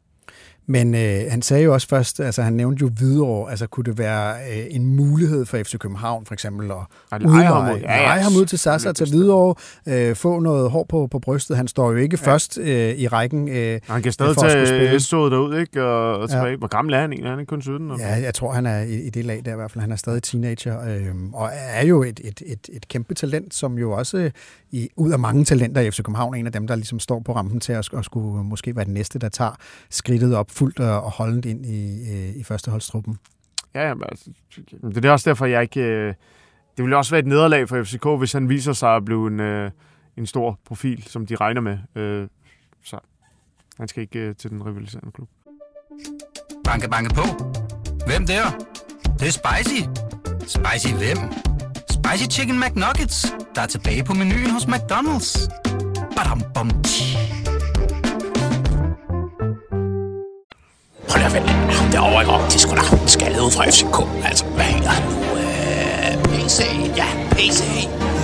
Men 0.71 0.95
øh, 0.95 1.21
han 1.31 1.43
sagde 1.43 1.65
jo 1.65 1.73
også 1.75 1.89
først, 1.89 2.21
altså 2.21 2.43
han 2.43 2.53
nævnte 2.53 2.81
jo 2.83 2.89
Hvidovre, 2.89 3.51
altså 3.51 3.67
kunne 3.67 3.85
det 3.85 3.99
være 3.99 4.35
øh, 4.53 4.67
en 4.71 4.97
mulighed 4.97 5.47
for 5.47 5.59
FC 5.59 5.79
København 5.79 6.27
for 6.27 6.35
eksempel 6.35 6.71
at 6.71 6.77
ham 7.13 7.25
udleje, 7.27 7.75
ud. 7.75 7.81
ja, 7.81 8.03
ja, 8.03 8.09
ham 8.23 8.33
ud 8.37 8.45
til 8.47 8.59
Sasa, 8.59 8.93
til 8.93 9.09
Hvidovre, 9.11 9.55
øh, 9.87 10.17
få 10.17 10.41
noget 10.41 10.71
hår 10.71 10.87
på, 10.89 11.07
på 11.11 11.19
brystet. 11.19 11.57
Han 11.57 11.69
står 11.69 11.91
jo 11.91 11.97
ikke 11.97 12.19
ja. 12.23 12.31
først 12.33 12.59
øh, 12.59 12.95
i 12.95 13.09
rækken. 13.09 13.49
Øh, 13.49 13.81
Han 13.89 14.03
kan 14.03 14.13
stadig 14.13 14.35
for 14.35 14.43
at 14.43 14.51
skulle 14.51 14.67
tage 14.67 14.81
spille. 14.87 15.01
S-toget 15.01 15.33
derud, 15.33 15.59
ikke? 15.59 15.85
Og, 15.85 16.19
og 16.19 16.29
Ja. 16.29 16.35
tilbage. 16.35 16.57
Hvor 16.57 16.69
gammel 16.69 16.95
er 16.95 17.01
han 17.01 17.13
egentlig? 17.13 17.31
Han 17.31 17.41
er 17.41 17.45
kun 17.45 17.63
17. 17.63 17.91
eller? 17.91 18.07
ja, 18.07 18.15
jeg 18.23 18.35
tror, 18.35 18.53
han 18.53 18.67
er 18.67 18.81
i, 18.81 18.95
i 19.03 19.11
det 19.11 19.25
lag 19.25 19.43
der 19.45 19.53
i 19.53 19.57
hvert 19.57 19.71
fald. 19.71 19.81
Han 19.83 19.93
er 19.93 19.97
stadig 19.97 20.23
teenager, 20.23 20.81
øh, 20.89 21.15
og 21.33 21.51
er 21.75 21.85
jo 21.87 22.03
et, 22.03 22.21
et, 22.25 22.43
et, 22.47 22.69
et 22.73 22.89
kæmpe 22.89 23.15
talent, 23.15 23.55
som 23.55 23.79
jo 23.79 23.93
også 23.93 24.17
øh, 24.19 24.31
i, 24.71 24.89
ud 24.97 25.11
af 25.13 25.19
mange 25.19 25.45
talenter 25.45 25.81
i 25.81 25.91
FC 25.91 25.97
København, 26.03 26.35
en 26.35 26.47
af 26.47 26.53
dem, 26.53 26.67
der 26.67 26.75
ligesom 26.77 27.01
står 27.01 27.21
på 27.21 27.33
rampen 27.35 27.61
til 27.61 27.73
at, 27.73 27.89
at 27.99 28.05
skulle 28.05 28.45
måske 28.45 28.77
være 28.77 28.85
den 28.85 28.95
næste, 28.95 29.19
der 29.19 29.29
tager 29.29 29.57
skridtet 29.91 30.35
op 30.37 30.51
fuldt 30.59 30.81
og, 30.81 31.03
og 31.03 31.11
holde 31.11 31.37
det 31.37 31.47
ind 31.47 31.67
i, 31.67 32.11
øh, 32.13 32.37
i 32.37 32.43
førsteholdstruppen. 32.43 33.19
Ja, 33.75 33.89
jamen, 33.89 34.03
altså, 34.09 34.31
det 34.95 35.05
er 35.05 35.11
også 35.11 35.31
derfor, 35.31 35.47
jeg 35.47 35.63
ikke... 35.63 35.81
øh, 35.81 36.15
Det 36.77 36.85
ville 36.85 36.97
også 36.97 37.11
være 37.11 37.19
et 37.21 37.27
nederlag 37.27 37.69
for 37.69 37.83
FCK, 37.83 38.07
hvis 38.19 38.33
han 38.33 38.49
viser 38.49 38.73
sig 38.73 38.97
at 38.97 39.05
blive 39.05 39.27
en, 39.27 39.41
øh, 39.41 39.71
en 40.17 40.27
stor 40.27 40.59
profil, 40.65 41.03
som 41.03 41.27
de 41.27 41.37
regner 41.37 41.61
med. 41.61 41.79
Øh, 41.97 42.29
Så 42.85 42.99
han 43.79 43.89
skal 43.89 44.03
ikke 44.03 44.19
øh, 44.19 44.35
til 44.37 44.51
den 44.51 44.67
rivaliserende 44.67 45.13
klub. 45.13 45.29
Banke, 46.65 46.89
banke 46.91 47.15
på. 47.15 47.23
Hvem 48.07 48.27
der? 48.27 48.45
Det, 49.03 49.21
det 49.21 49.29
er 49.29 49.33
spicy. 49.43 49.83
Spicy 50.41 50.95
hvem? 50.95 51.19
Spicy 51.91 52.27
Chicken 52.37 52.61
McNuggets, 52.61 53.35
der 53.55 53.63
er 53.63 53.67
tilbage 53.67 54.05
på 54.05 54.13
menuen 54.15 54.51
hos 54.51 54.65
McDonald's. 54.65 55.49
Badum, 56.17 56.43
bom, 56.55 56.71
tji. 56.83 57.18
Ham, 63.57 63.65
den 63.65 63.73
skaldede 63.73 63.89
ud 63.89 63.93
fra 63.93 64.05
FCK. 64.05 64.27
Altså, 64.29 64.45
hvad 64.45 64.65
hedder 64.65 64.89
han 64.89 65.03
nu? 65.11 65.17
Øh, 65.41 66.23
PC. 66.25 66.59
Ja, 66.97 67.07
PC. 67.31 67.61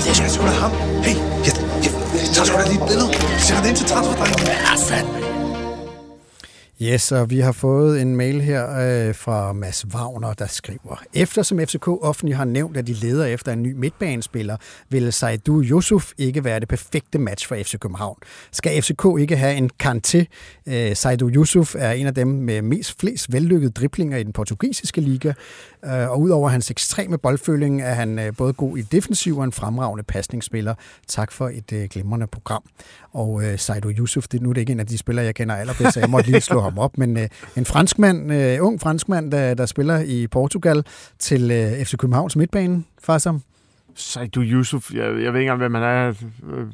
Det 0.04 0.24
er 0.24 0.28
sgu 0.28 0.46
da 0.46 0.50
ham. 0.50 0.70
Hey, 1.02 1.16
jeg, 1.46 1.52
jeg, 1.84 1.92
jeg 2.14 2.30
tager 2.34 2.46
sgu 2.46 2.56
da 2.58 2.64
lige 2.64 2.82
et 2.82 2.88
billede. 2.88 3.08
Sætter 3.38 3.62
det 3.62 3.68
ind 3.68 3.76
til 3.76 3.86
transferdrengen. 3.86 4.46
Ja, 4.46 4.74
fandme. 4.88 5.23
Yes, 6.82 7.12
og 7.12 7.30
vi 7.30 7.40
har 7.40 7.52
fået 7.52 8.02
en 8.02 8.16
mail 8.16 8.40
her 8.40 8.70
øh, 9.08 9.14
fra 9.14 9.52
Mads 9.52 9.86
Wagner, 9.94 10.32
der 10.32 10.46
skriver, 10.46 11.02
Eftersom 11.14 11.58
FCK 11.58 11.88
offentligt 11.88 12.36
har 12.36 12.44
nævnt, 12.44 12.76
at 12.76 12.86
de 12.86 12.92
leder 12.92 13.24
efter 13.26 13.52
en 13.52 13.62
ny 13.62 13.72
midtbanespiller, 13.72 14.56
vil 14.88 15.12
Saidu 15.12 15.62
Yusuf 15.62 16.12
ikke 16.18 16.44
være 16.44 16.60
det 16.60 16.68
perfekte 16.68 17.18
match 17.18 17.48
for 17.48 17.54
FC 17.54 17.78
København. 17.78 18.16
Skal 18.52 18.82
FCK 18.82 19.04
ikke 19.18 19.36
have 19.36 19.56
en 19.56 19.70
kante? 19.78 20.26
Øh, 20.66 20.96
Saidu 20.96 21.30
Yusuf 21.30 21.74
er 21.78 21.90
en 21.90 22.06
af 22.06 22.14
dem 22.14 22.28
med 22.28 22.62
mest 22.62 23.00
flest 23.00 23.32
vellykkede 23.32 23.70
driblinger 23.70 24.18
i 24.18 24.22
den 24.22 24.32
portugisiske 24.32 25.00
liga, 25.00 25.32
Øh, 25.86 26.10
og 26.10 26.20
udover 26.20 26.48
hans 26.48 26.70
ekstreme 26.70 27.18
boldføling 27.18 27.82
er 27.82 27.94
han 27.94 28.18
øh, 28.18 28.36
både 28.36 28.52
god 28.52 28.76
i 28.78 28.82
defensiv 28.82 29.38
og 29.38 29.44
en 29.44 29.52
fremragende 29.52 30.04
pasningsspiller. 30.04 30.74
Tak 31.06 31.32
for 31.32 31.48
et 31.48 31.72
øh, 31.72 31.88
glimrende 31.88 32.26
program. 32.26 32.62
Og 33.12 33.44
øh, 33.44 33.58
Yusuf, 33.98 34.28
det, 34.28 34.42
nu 34.42 34.48
er 34.48 34.52
det 34.52 34.60
ikke 34.60 34.72
en 34.72 34.80
af 34.80 34.86
de 34.86 34.98
spillere, 34.98 35.24
jeg 35.24 35.34
kender 35.34 35.54
allerbedst, 35.54 35.94
så 35.94 36.00
jeg 36.00 36.10
måtte 36.10 36.30
lige 36.30 36.40
slå 36.40 36.60
ham 36.60 36.78
op, 36.78 36.98
men 36.98 37.16
øh, 37.16 37.28
en 37.56 37.64
franskmand, 37.64 38.32
øh, 38.32 38.58
ung 38.60 38.80
franskmand, 38.80 39.32
der, 39.32 39.54
der 39.54 39.66
spiller 39.66 40.00
i 40.00 40.26
Portugal 40.26 40.84
til 41.18 41.50
øh, 41.50 41.84
FC 41.84 41.96
Københavns 41.96 42.36
midtbane, 42.36 42.84
Farsam. 43.02 43.42
Saido 43.94 44.40
Yusuf, 44.40 44.94
jeg, 44.94 45.02
jeg 45.02 45.12
ved 45.12 45.40
ikke 45.40 45.40
engang, 45.40 45.58
hvem 45.58 45.74
han 45.74 45.82
er. 45.82 46.08
Øh, 46.52 46.66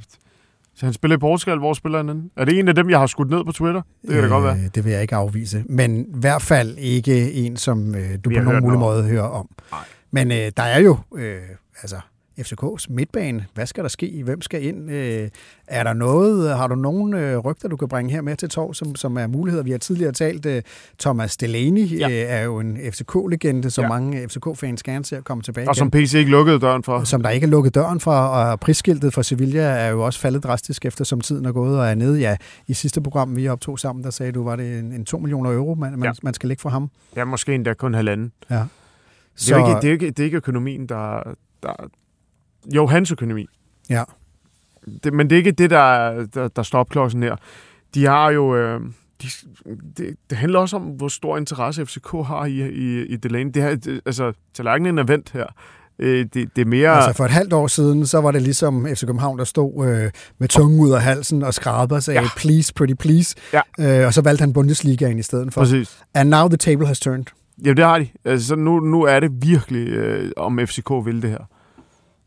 Øh, 0.73 0.79
Så 0.79 0.87
han 0.87 0.93
spiller 0.93 1.17
i 1.17 1.21
Portugal. 1.21 1.59
Hvor 1.59 1.75
spiller 1.75 1.99
han 1.99 2.09
henne? 2.09 2.23
Er 2.37 2.45
det 2.45 2.59
en 2.59 2.69
af 2.69 2.75
dem, 2.75 2.91
jeg 2.91 2.99
har 2.99 3.07
skudt 3.07 3.31
ned 3.31 3.45
på 3.45 3.53
Twitter? 3.53 3.83
Det 4.03 4.11
kan 4.11 4.23
da 4.23 4.29
godt 4.29 4.45
være. 4.45 4.57
Øh, 4.57 4.71
Det 4.75 4.85
vil 4.85 4.93
jeg 4.93 5.03
ikke 5.03 5.15
afvise. 5.17 5.65
Men 5.69 6.01
i 6.01 6.07
hvert 6.15 6.43
fald 6.43 6.79
ikke 6.79 7.33
en, 7.33 7.57
som 7.57 7.95
øh, 7.95 8.19
du 8.25 8.29
Vi 8.31 8.37
på 8.37 8.43
nogen 8.45 8.63
mulig 8.63 8.79
måde 8.79 9.03
hører 9.05 9.23
om. 9.29 9.49
Nej. 9.73 9.81
Men 10.11 10.33
øh, 10.33 10.53
der 10.57 10.63
er 10.63 10.81
jo 10.81 10.97
øh, 11.17 11.37
altså 11.83 11.97
FCK's 12.41 12.87
midtbane. 12.89 13.47
Hvad 13.55 13.67
skal 13.67 13.85
der 13.85 13.89
ske? 13.89 14.23
Hvem 14.25 14.43
skal 14.43 14.65
ind? 14.65 14.91
Øh, 14.91 15.29
er 15.67 15.83
der 15.85 15.93
noget? 15.93 16.57
Har 16.57 16.67
du 16.67 16.75
nogen 16.75 17.15
øh, 17.15 17.39
rygter, 17.39 17.69
du 17.69 17.77
kan 17.77 17.89
bringe 17.89 18.13
her 18.13 18.21
med 18.23 18.37
til 18.37 18.49
torv, 18.49 18.75
som, 18.75 18.95
som 18.95 19.17
er 19.17 19.27
muligheder? 19.27 19.65
Vi 19.65 19.71
har 19.71 19.79
tidligere 19.79 20.13
talt, 20.13 20.47
øh, 20.47 20.63
Thomas 21.01 21.37
Delaney 21.37 21.99
Ja. 22.01 22.09
øh, 22.09 22.15
er 22.15 22.43
jo 22.43 22.59
en 22.59 22.77
FCK-legende, 22.93 23.71
som 23.71 23.83
Ja. 23.83 23.89
mange 23.89 24.29
FCK-fans 24.29 24.83
gerne 24.83 25.05
ser 25.05 25.21
komme 25.21 25.43
tilbage 25.43 25.69
Og 25.69 25.77
som 25.77 25.91
igen. 25.95 26.05
PC 26.07 26.15
ikke 26.15 26.31
lukkede 26.31 26.61
døren 26.61 26.83
for. 26.83 27.05
Som 27.05 27.23
der 27.23 27.31
ikke 27.31 27.45
er 27.45 27.49
lukket 27.51 27.75
døren 27.75 28.01
for, 28.01 28.13
og 28.13 28.61
prisskiltet 28.61 29.15
for 29.15 29.23
Sevilla 29.23 29.61
er 29.63 29.89
jo 29.89 30.05
også 30.05 30.21
faldet 30.21 30.45
drastisk 30.45 30.85
efter 30.87 31.05
som 31.05 31.21
tiden 31.21 31.45
er 31.45 31.53
gået 31.53 31.79
og 31.79 31.87
er 31.87 31.95
nede. 31.95 32.21
Ja, 32.21 32.37
i 32.67 32.75
sidste 32.75 33.01
program, 33.01 33.37
vi 33.37 33.49
optog 33.49 33.79
sammen, 33.79 34.05
der 34.05 34.11
sagde 34.11 34.33
du, 34.33 34.45
var 34.45 34.57
det 34.57 34.79
en, 34.79 34.93
en 34.93 35.05
2 35.05 35.19
millioner 35.19 35.53
euro, 35.53 35.75
man, 35.75 35.93
man, 35.93 36.03
Ja. 36.03 36.13
man 36.23 36.35
skal 36.35 36.49
lægge 36.49 36.61
for 36.61 36.69
ham. 36.69 36.91
Ja, 37.17 37.25
måske 37.25 37.55
endda 37.55 37.75
kun 37.75 37.95
halvanden. 37.95 38.33
Ja. 38.51 38.63
Det 39.41 39.51
er, 39.51 39.57
ikke, 39.69 39.81
det, 39.81 39.89
er 39.89 39.93
ikke, 39.93 40.07
det 40.07 40.19
er 40.21 40.25
ikke 40.25 40.37
økonomien, 40.37 40.87
der, 40.87 41.23
der... 41.63 41.73
Jo, 42.75 42.87
hans 42.87 43.13
økonomi. 43.13 43.47
Ja. 43.91 44.05
Det, 45.05 45.13
men 45.13 45.31
det 45.31 45.37
er 45.37 45.39
ikke 45.39 45.51
det, 45.53 45.71
der, 45.71 46.11
der, 46.35 46.49
der 46.49 46.63
står 46.63 46.85
kloksen 46.85 47.23
her. 47.23 47.37
De 47.95 48.07
har 48.07 48.31
jo... 48.31 48.57
Øh, 48.57 48.81
de, 49.23 49.27
det, 49.97 50.17
det 50.31 50.39
handler 50.39 50.59
også 50.59 50.77
om, 50.77 50.83
hvor 50.83 51.09
stor 51.09 51.37
interesse 51.39 51.87
FCK 51.87 52.11
har 52.13 52.45
i, 52.45 52.69
i, 52.71 53.03
i 53.07 53.17
Delaney. 53.17 53.51
Det 53.55 53.63
her, 53.63 53.75
det, 53.75 54.01
altså, 54.07 54.33
tallerkenen 54.55 54.99
er 54.99 55.03
vendt 55.05 55.31
her. 55.31 55.47
Øh, 55.99 56.27
det, 56.35 56.57
det 56.57 56.63
er 56.63 56.67
mere... 56.67 56.91
Altså 56.91 57.13
for 57.17 57.25
et 57.25 57.31
halvt 57.31 57.53
år 57.53 57.67
siden, 57.67 58.07
så 58.07 58.21
var 58.21 58.31
det 58.31 58.43
ligesom 58.43 58.87
FC 58.95 59.01
København, 59.01 59.39
der 59.39 59.45
stod 59.45 59.87
øh, 59.89 60.11
med 60.39 60.49
tungen 60.49 60.81
ud 60.81 60.91
af 60.91 61.03
halsen 61.03 61.43
og 61.43 61.55
skrabede 61.55 61.97
og 61.97 62.03
sagde, 62.03 62.21
Ja. 62.21 62.29
please, 62.37 62.75
pretty 62.75 62.95
please. 62.95 63.37
Ja. 63.53 64.01
Øh, 64.01 64.07
og 64.07 64.15
så 64.15 64.23
valgte 64.23 64.43
han 64.43 64.53
Bundesligaen 64.53 65.19
i 65.19 65.23
stedet 65.23 65.55
for. 65.55 65.61
Præcis. 65.61 65.99
And 66.15 66.29
now 66.29 66.49
the 66.49 66.57
table 66.57 66.87
has 66.87 67.01
turned. 67.01 67.25
Ja, 67.65 67.73
det 67.73 67.85
har 67.85 67.99
de. 67.99 68.09
Altså, 68.25 68.47
så 68.47 68.57
nu, 68.57 68.81
nu 68.81 69.03
er 69.03 69.21
det 69.21 69.31
virkelig, 69.43 69.89
øh, 69.89 70.31
om 70.37 70.59
FCK 70.67 70.91
vil 71.05 71.23
det 71.23 71.31
her. 71.31 71.49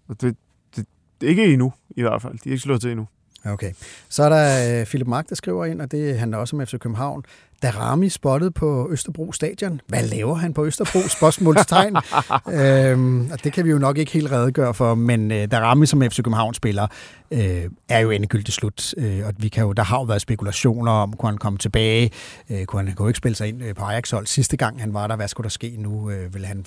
Og 0.07 0.21
det, 0.21 0.35
det, 0.75 0.85
det 1.21 1.27
er 1.27 1.29
ikke 1.29 1.53
endnu, 1.53 1.73
i 1.89 2.01
hvert 2.01 2.21
fald. 2.21 2.33
De 2.33 2.49
er 2.49 2.53
ikke 2.53 2.63
slået 2.63 2.81
til 2.81 2.91
endnu. 2.91 3.07
Okay. 3.45 3.71
Så 4.09 4.23
er 4.23 4.29
der 4.29 4.79
øh, 4.79 4.85
Philip 4.85 5.07
Mark, 5.07 5.29
der 5.29 5.35
skriver 5.35 5.65
ind, 5.65 5.81
og 5.81 5.91
det 5.91 6.19
handler 6.19 6.37
også 6.37 6.55
om 6.55 6.65
FC 6.65 6.79
København. 6.79 7.23
Darami 7.63 8.09
spottet 8.09 8.53
på 8.53 8.87
Østerbro 8.91 9.31
Stadion. 9.31 9.81
Hvad 9.87 10.03
laver 10.03 10.35
han 10.35 10.53
på 10.53 10.65
Østerbro? 10.65 10.99
Spørgsmålstegn. 11.07 11.95
øhm, 12.59 13.31
og 13.31 13.43
det 13.43 13.53
kan 13.53 13.65
vi 13.65 13.69
jo 13.69 13.77
nok 13.77 13.97
ikke 13.97 14.11
helt 14.11 14.31
redegøre 14.31 14.73
for, 14.73 14.95
men 14.95 15.31
øh, 15.31 15.51
Darami 15.51 15.85
som 15.85 16.01
FC 16.01 16.15
København 16.15 16.53
spiller 16.53 16.87
øh, 17.31 17.69
er 17.89 17.99
jo 17.99 18.09
endegyldigt 18.09 18.55
slut. 18.55 18.93
Øh, 18.97 19.21
og 19.25 19.33
vi 19.37 19.47
kan 19.47 19.63
jo, 19.63 19.73
der 19.73 19.83
har 19.83 19.97
jo 19.97 20.03
været 20.03 20.21
spekulationer 20.21 20.91
om, 20.91 21.13
kunne 21.13 21.29
han 21.29 21.37
komme 21.37 21.59
tilbage? 21.59 22.11
Øh, 22.49 22.65
kunne 22.65 22.83
han, 22.83 22.95
kunne 22.95 23.09
ikke 23.09 23.17
spille 23.17 23.35
sig 23.35 23.47
ind 23.47 23.63
øh, 23.63 23.75
på 23.75 23.83
Ajax-hold 23.83 24.27
sidste 24.27 24.57
gang 24.57 24.81
han 24.81 24.93
var 24.93 25.07
der? 25.07 25.15
Hvad 25.15 25.27
skulle 25.27 25.45
der 25.45 25.49
ske 25.49 25.75
nu? 25.77 26.09
Øh, 26.09 26.33
vil 26.33 26.45
han 26.45 26.65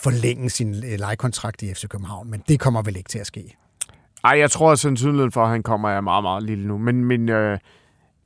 forlænge 0.00 0.50
sin 0.50 0.68
øh, 0.68 0.98
lejekontrakt 0.98 1.62
i 1.62 1.74
FC 1.74 1.88
København? 1.88 2.30
Men 2.30 2.42
det 2.48 2.60
kommer 2.60 2.82
vel 2.82 2.96
ikke 2.96 3.08
til 3.08 3.18
at 3.18 3.26
ske. 3.26 3.56
Ej, 4.24 4.38
jeg 4.38 4.50
tror, 4.50 4.72
at 4.72 4.78
sandsynligheden 4.78 5.32
for, 5.32 5.42
at 5.42 5.50
han 5.50 5.62
kommer, 5.62 5.90
er 5.90 6.00
meget, 6.00 6.22
meget 6.22 6.42
lille 6.42 6.68
nu. 6.68 6.78
Men, 6.78 7.04
men, 7.04 7.28
øh, 7.28 7.58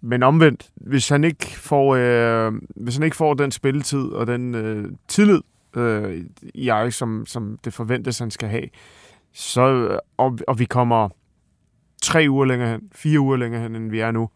men 0.01 0.23
omvendt, 0.23 0.71
hvis 0.77 1.09
han 1.09 1.25
ikke 1.25 1.47
får, 1.47 1.95
øh, 1.95 2.53
hvis 2.77 2.97
han 2.97 3.05
ikke 3.05 3.17
får 3.17 3.35
den 3.35 3.51
spilletid 3.51 4.05
og 4.05 4.27
den 4.27 4.55
øh, 4.55 4.93
tillid 5.09 5.41
øh, 5.77 6.25
i 6.55 6.69
Ajax, 6.69 6.95
som, 6.95 7.27
som 7.27 7.59
det 7.65 7.75
forventes, 7.75 8.19
han 8.19 8.31
skal 8.31 8.49
have, 8.49 8.69
så, 9.33 9.99
og, 10.17 10.39
og 10.49 10.59
vi 10.59 10.65
kommer 10.65 11.09
tre 12.03 12.27
uger 12.29 12.45
længere 12.45 12.71
hen, 12.71 12.81
fire 12.93 13.21
uger 13.21 13.37
længere 13.37 13.63
hen, 13.63 13.77
end 13.77 13.91
vi 13.91 14.01
er 14.01 14.11
nu, 14.11 14.29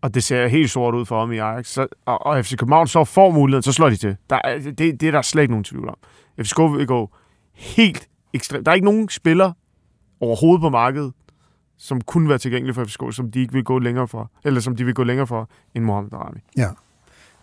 og 0.00 0.14
det 0.14 0.24
ser 0.24 0.46
helt 0.46 0.70
sort 0.70 0.94
ud 0.94 1.06
for 1.06 1.20
ham 1.20 1.32
i 1.32 1.38
Ajax, 1.38 1.66
så, 1.66 1.86
og, 2.06 2.26
og 2.26 2.44
FC 2.44 2.56
København 2.56 2.86
så 2.86 3.04
får 3.04 3.30
muligheden, 3.30 3.62
så 3.62 3.72
slår 3.72 3.88
de 3.88 3.96
til. 3.96 4.16
Der, 4.30 4.40
det, 4.58 5.00
det 5.00 5.02
er 5.02 5.10
der 5.10 5.22
slet 5.22 5.42
ikke 5.42 5.52
nogen 5.52 5.64
tvivl 5.64 5.88
om. 5.88 5.96
FCK 6.40 6.58
vil 6.58 6.86
gå 6.86 7.10
helt 7.52 8.08
ekstremt. 8.32 8.66
Der 8.66 8.72
er 8.72 8.74
ikke 8.74 8.84
nogen 8.84 9.08
spiller 9.08 9.52
overhovedet 10.20 10.60
på 10.60 10.68
markedet, 10.68 11.12
som 11.78 12.00
kunne 12.00 12.28
være 12.28 12.38
tilgængelig 12.38 12.74
for 12.74 12.84
FCK, 12.84 13.02
som 13.10 13.30
de 13.30 13.40
ikke 13.40 13.52
vil 13.52 13.64
gå 13.64 13.78
længere 13.78 14.08
for, 14.08 14.30
eller 14.44 14.60
som 14.60 14.76
de 14.76 14.84
vil 14.84 14.94
gå 14.94 15.04
længere 15.04 15.26
for, 15.26 15.50
end 15.74 15.84
Mohamed 15.84 16.10
Darami. 16.10 16.38
Ja. 16.56 16.68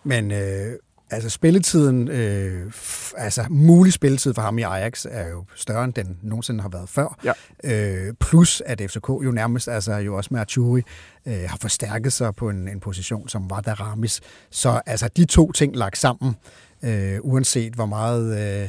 Men 0.04 0.30
øh, 0.32 0.72
altså 1.10 1.30
spilletiden, 1.30 2.08
øh, 2.08 2.72
altså 3.16 3.44
mulig 3.50 3.92
spilletid 3.92 4.34
for 4.34 4.42
ham 4.42 4.58
i 4.58 4.62
Ajax 4.62 5.06
er 5.10 5.28
jo 5.28 5.44
større, 5.54 5.84
end 5.84 5.94
den 5.94 6.18
nogensinde 6.22 6.62
har 6.62 6.68
været 6.68 6.88
før. 6.88 7.18
Ja. 7.24 7.32
Øh, 7.64 8.14
plus 8.20 8.62
at 8.66 8.82
FCK 8.90 9.08
jo 9.08 9.30
nærmest, 9.30 9.68
altså 9.68 9.92
jo 9.92 10.16
også 10.16 10.28
med 10.32 10.40
Arturi, 10.40 10.82
øh, 11.26 11.44
har 11.46 11.58
forstærket 11.60 12.12
sig 12.12 12.34
på 12.34 12.48
en, 12.48 12.68
en 12.68 12.80
position, 12.80 13.28
som 13.28 13.50
var 13.50 13.60
der 13.60 13.74
Ramis. 13.74 14.20
Så 14.50 14.80
altså 14.86 15.08
de 15.16 15.24
to 15.24 15.52
ting 15.52 15.76
lagt 15.76 15.98
sammen, 15.98 16.36
øh, 16.84 17.18
uanset 17.22 17.72
hvor 17.74 17.86
meget... 17.86 18.62
Øh, 18.62 18.68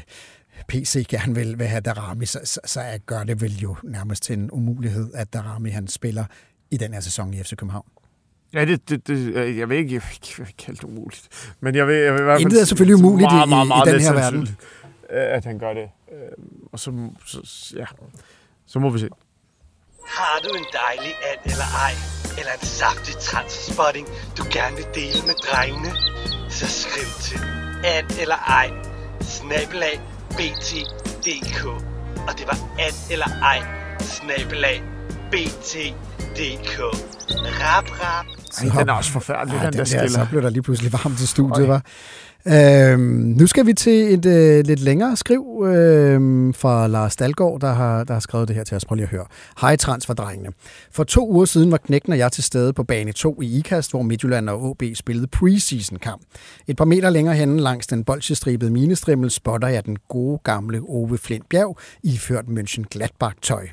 PC 0.67 1.05
gerne 1.09 1.35
vil, 1.35 1.59
vil 1.59 1.67
have 1.67 1.81
Darami, 1.81 2.25
så, 2.25 2.39
så, 2.43 2.59
så 2.65 2.99
gør 3.05 3.23
det 3.23 3.41
vel 3.41 3.57
jo 3.59 3.75
nærmest 3.83 4.23
til 4.23 4.33
en 4.39 4.51
umulighed, 4.51 5.11
at 5.13 5.33
Darami 5.33 5.69
han 5.69 5.87
spiller 5.87 6.25
i 6.71 6.77
den 6.77 6.93
her 6.93 6.99
sæson 7.01 7.33
i 7.33 7.43
FC 7.43 7.55
København. 7.55 7.85
Ja, 8.53 8.65
det, 8.65 8.89
det, 8.89 9.07
det, 9.07 9.57
jeg 9.57 9.69
vil 9.69 9.77
ikke, 9.77 9.93
jeg 9.93 10.01
vil 10.01 10.41
ikke, 10.47 10.53
kalde 10.57 10.77
det 10.77 10.83
umuligt. 10.83 11.27
Men 11.59 11.75
jeg 11.75 11.87
vil, 11.87 11.95
jeg 11.95 12.13
vil 12.13 12.19
i 12.19 12.23
hvert 12.23 12.35
fald 12.35 12.41
Intet 12.41 12.61
er 12.61 12.65
selvfølgelig 12.65 12.95
umuligt 12.95 13.31
i- 13.31 13.35
meget, 13.35 13.67
meget, 13.67 13.87
i 13.87 13.89
i 13.89 13.93
den 13.93 14.01
her 14.01 14.13
verden. 14.13 14.57
At 15.09 15.45
han 15.45 15.59
gør 15.59 15.73
det. 15.73 15.89
Og 16.71 16.79
så, 16.79 17.09
så, 17.25 17.73
ja, 17.77 17.85
så 18.67 18.79
må 18.79 18.89
vi 18.89 18.99
se. 18.99 19.09
Har 20.07 20.39
du 20.43 20.49
en 20.57 20.65
dejlig 20.85 21.13
and 21.31 21.51
eller 21.51 21.69
ej, 21.85 21.93
eller 22.39 22.51
en 22.61 22.65
saftig 22.65 23.15
transferspotting, 23.21 24.07
du 24.37 24.43
gerne 24.51 24.75
vil 24.75 24.85
dele 24.95 25.19
med 25.29 25.35
drengene? 25.47 25.91
Så 26.49 26.65
skriv 26.67 27.07
til 27.21 27.39
and 27.85 28.05
eller 28.21 28.35
ej, 28.35 28.69
snabelag 29.21 30.01
bt.dk. 30.29 31.65
Og 32.27 32.33
det 32.37 32.47
var 32.47 32.57
and 32.85 32.95
eller 33.11 33.25
ej, 33.43 33.59
snabelag 33.99 34.83
bt.dk. 35.31 36.79
Rap, 37.61 37.85
rap. 37.91 38.25
Ej, 38.73 38.79
den 38.79 38.89
er 38.89 38.93
også 38.93 39.11
forfærdelig, 39.11 39.55
Ja, 39.59 39.65
den, 39.65 39.73
der 39.73 39.77
der, 39.77 39.85
skiller. 39.85 40.07
så 40.09 40.27
blev 40.29 40.41
der 40.41 40.49
lige 40.49 40.61
pludselig 40.63 40.93
varmt 40.93 41.17
til 41.17 41.27
studiet, 41.27 41.67
var. 41.67 41.81
Øhm, 42.47 42.99
nu 43.39 43.47
skal 43.47 43.65
vi 43.65 43.73
til 43.73 44.13
et 44.13 44.25
øh, 44.25 44.65
lidt 44.65 44.79
længere 44.79 45.15
skriv 45.15 45.65
øh, 45.67 46.53
fra 46.53 46.87
Lars 46.87 47.15
Dalgaard, 47.15 47.59
der 47.59 47.73
har, 47.73 48.03
der 48.03 48.13
har 48.13 48.19
skrevet 48.19 48.47
det 48.47 48.55
her 48.55 48.63
til 48.63 48.77
os. 48.77 48.85
Prøv 48.85 48.95
lige 48.95 49.03
at 49.03 49.09
høre. 49.09 49.25
Hej 49.61 49.75
transferdrengene. 49.75 50.49
For 50.91 51.03
to 51.03 51.29
uger 51.31 51.45
siden 51.45 51.71
var 51.71 51.77
Knækken 51.77 52.13
og 52.13 52.17
jeg 52.19 52.31
til 52.31 52.43
stede 52.43 52.73
på 52.73 52.83
bane 52.83 53.11
2 53.11 53.41
i 53.41 53.57
IKAST, 53.57 53.91
hvor 53.91 54.01
Midtjylland 54.01 54.49
og 54.49 54.63
OB 54.63 54.83
spillede 54.93 55.27
preseason 55.27 55.97
kamp. 55.97 56.21
Et 56.67 56.77
par 56.77 56.85
meter 56.85 57.09
længere 57.09 57.35
henne 57.35 57.61
langs 57.61 57.87
den 57.87 58.03
bolsjestribede 58.03 58.71
minestrimmel 58.71 59.31
spotter 59.31 59.67
jeg 59.67 59.85
den 59.85 59.97
gode 60.09 60.39
gamle 60.43 60.81
Ove 60.87 61.17
Flint 61.17 61.49
Bjerg, 61.49 61.77
iført 62.03 62.45
München 62.45 62.83
Gladbach 62.91 63.35
tøj. 63.41 63.67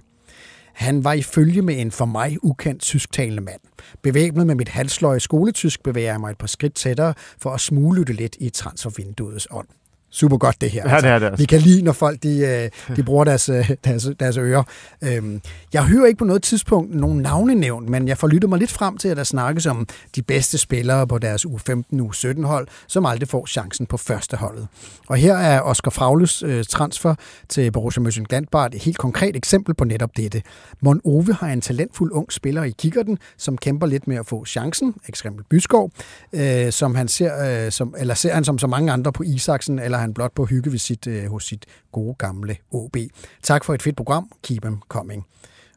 Han 0.72 1.04
var 1.04 1.12
i 1.12 1.22
følge 1.22 1.62
med 1.62 1.80
en 1.80 1.90
for 1.90 2.04
mig 2.04 2.44
ukendt 2.44 2.82
tysktalende 2.82 3.42
mand. 3.42 3.60
Bevæbnet 4.02 4.46
med 4.46 4.54
mit 4.54 4.68
halsløje 4.68 5.20
skoletysk 5.20 5.82
bevæger 5.82 6.10
jeg 6.10 6.20
mig 6.20 6.30
et 6.30 6.38
par 6.38 6.46
skridt 6.46 6.74
tættere 6.74 7.14
for 7.38 7.50
at 7.50 7.60
smuglytte 7.60 8.12
lidt 8.12 8.36
i 8.40 8.50
transfervinduets 8.50 9.48
ånd. 9.50 9.68
Super 10.14 10.36
godt 10.36 10.60
det 10.60 10.70
her. 10.70 10.90
Ja, 10.90 10.96
det 11.00 11.04
er 11.04 11.18
det 11.18 11.26
altså. 11.26 11.42
Vi 11.42 11.44
kan 11.44 11.60
lide, 11.60 11.82
når 11.82 11.92
folk 11.92 12.22
de, 12.22 12.38
øh, 12.38 12.70
de 12.96 13.02
bruger 13.02 13.24
deres, 13.24 13.48
øh, 13.48 13.70
deres, 13.84 14.08
deres 14.20 14.36
ører. 14.36 14.62
Øhm, 15.04 15.40
Jeg 15.72 15.84
hører 15.84 16.06
ikke 16.06 16.18
på 16.18 16.24
noget 16.24 16.42
tidspunkt 16.42 16.94
nogen 16.94 17.18
navne 17.18 17.54
nævnt, 17.54 17.88
men 17.88 18.08
jeg 18.08 18.18
får 18.18 18.28
lyttet 18.28 18.50
mig 18.50 18.58
lidt 18.58 18.72
frem 18.72 18.96
til, 18.98 19.08
at 19.08 19.16
der 19.16 19.24
snakkes 19.24 19.66
om 19.66 19.86
de 20.16 20.22
bedste 20.22 20.58
spillere 20.58 21.06
på 21.06 21.18
deres 21.18 21.46
U15, 21.46 21.82
U17 22.00 22.46
hold, 22.46 22.68
som 22.86 23.06
aldrig 23.06 23.28
får 23.28 23.46
chancen 23.46 23.86
på 23.86 23.96
første 23.96 24.36
holdet. 24.36 24.66
Og 25.08 25.16
her 25.16 25.34
er 25.34 25.60
Oscar 25.60 25.90
Fragles 25.90 26.42
øh, 26.42 26.64
transfer 26.64 27.14
til 27.48 27.70
Borussia 27.70 28.02
Mönchengladbach 28.02 28.66
et 28.76 28.82
helt 28.82 28.98
konkret 28.98 29.36
eksempel 29.36 29.74
på 29.74 29.84
netop 29.84 30.10
dette. 30.16 30.42
Mon 30.80 31.00
Ove 31.04 31.34
har 31.34 31.48
en 31.48 31.60
talentfuld 31.60 32.12
ung 32.12 32.32
spiller 32.32 32.62
i 32.62 32.70
kikkerten, 32.78 33.18
som 33.36 33.58
kæmper 33.58 33.86
lidt 33.86 34.08
med 34.08 34.16
at 34.16 34.26
få 34.26 34.44
chancen, 34.44 34.94
eksempel 35.08 35.44
Byskov, 35.50 35.90
øh, 36.32 36.72
som 36.72 36.94
han 36.94 37.08
ser, 37.08 37.64
øh, 37.66 37.72
som, 37.72 37.94
eller 37.98 38.14
ser 38.14 38.34
han 38.34 38.44
som 38.44 38.58
så 38.58 38.66
mange 38.66 38.92
andre 38.92 39.12
på 39.12 39.22
Isaksen, 39.22 39.78
eller 39.78 39.98
er 39.98 40.01
han 40.02 40.14
blot 40.14 40.32
på 40.34 40.44
hyggevisit 40.44 41.06
øh, 41.06 41.30
hos 41.30 41.44
sit 41.44 41.66
gode 41.92 42.14
gamle 42.18 42.56
OB. 42.70 42.96
Tak 43.42 43.64
for 43.64 43.74
et 43.74 43.82
fedt 43.82 43.96
program. 43.96 44.30
Keep 44.42 44.62
them 44.62 44.78
coming. 44.88 45.26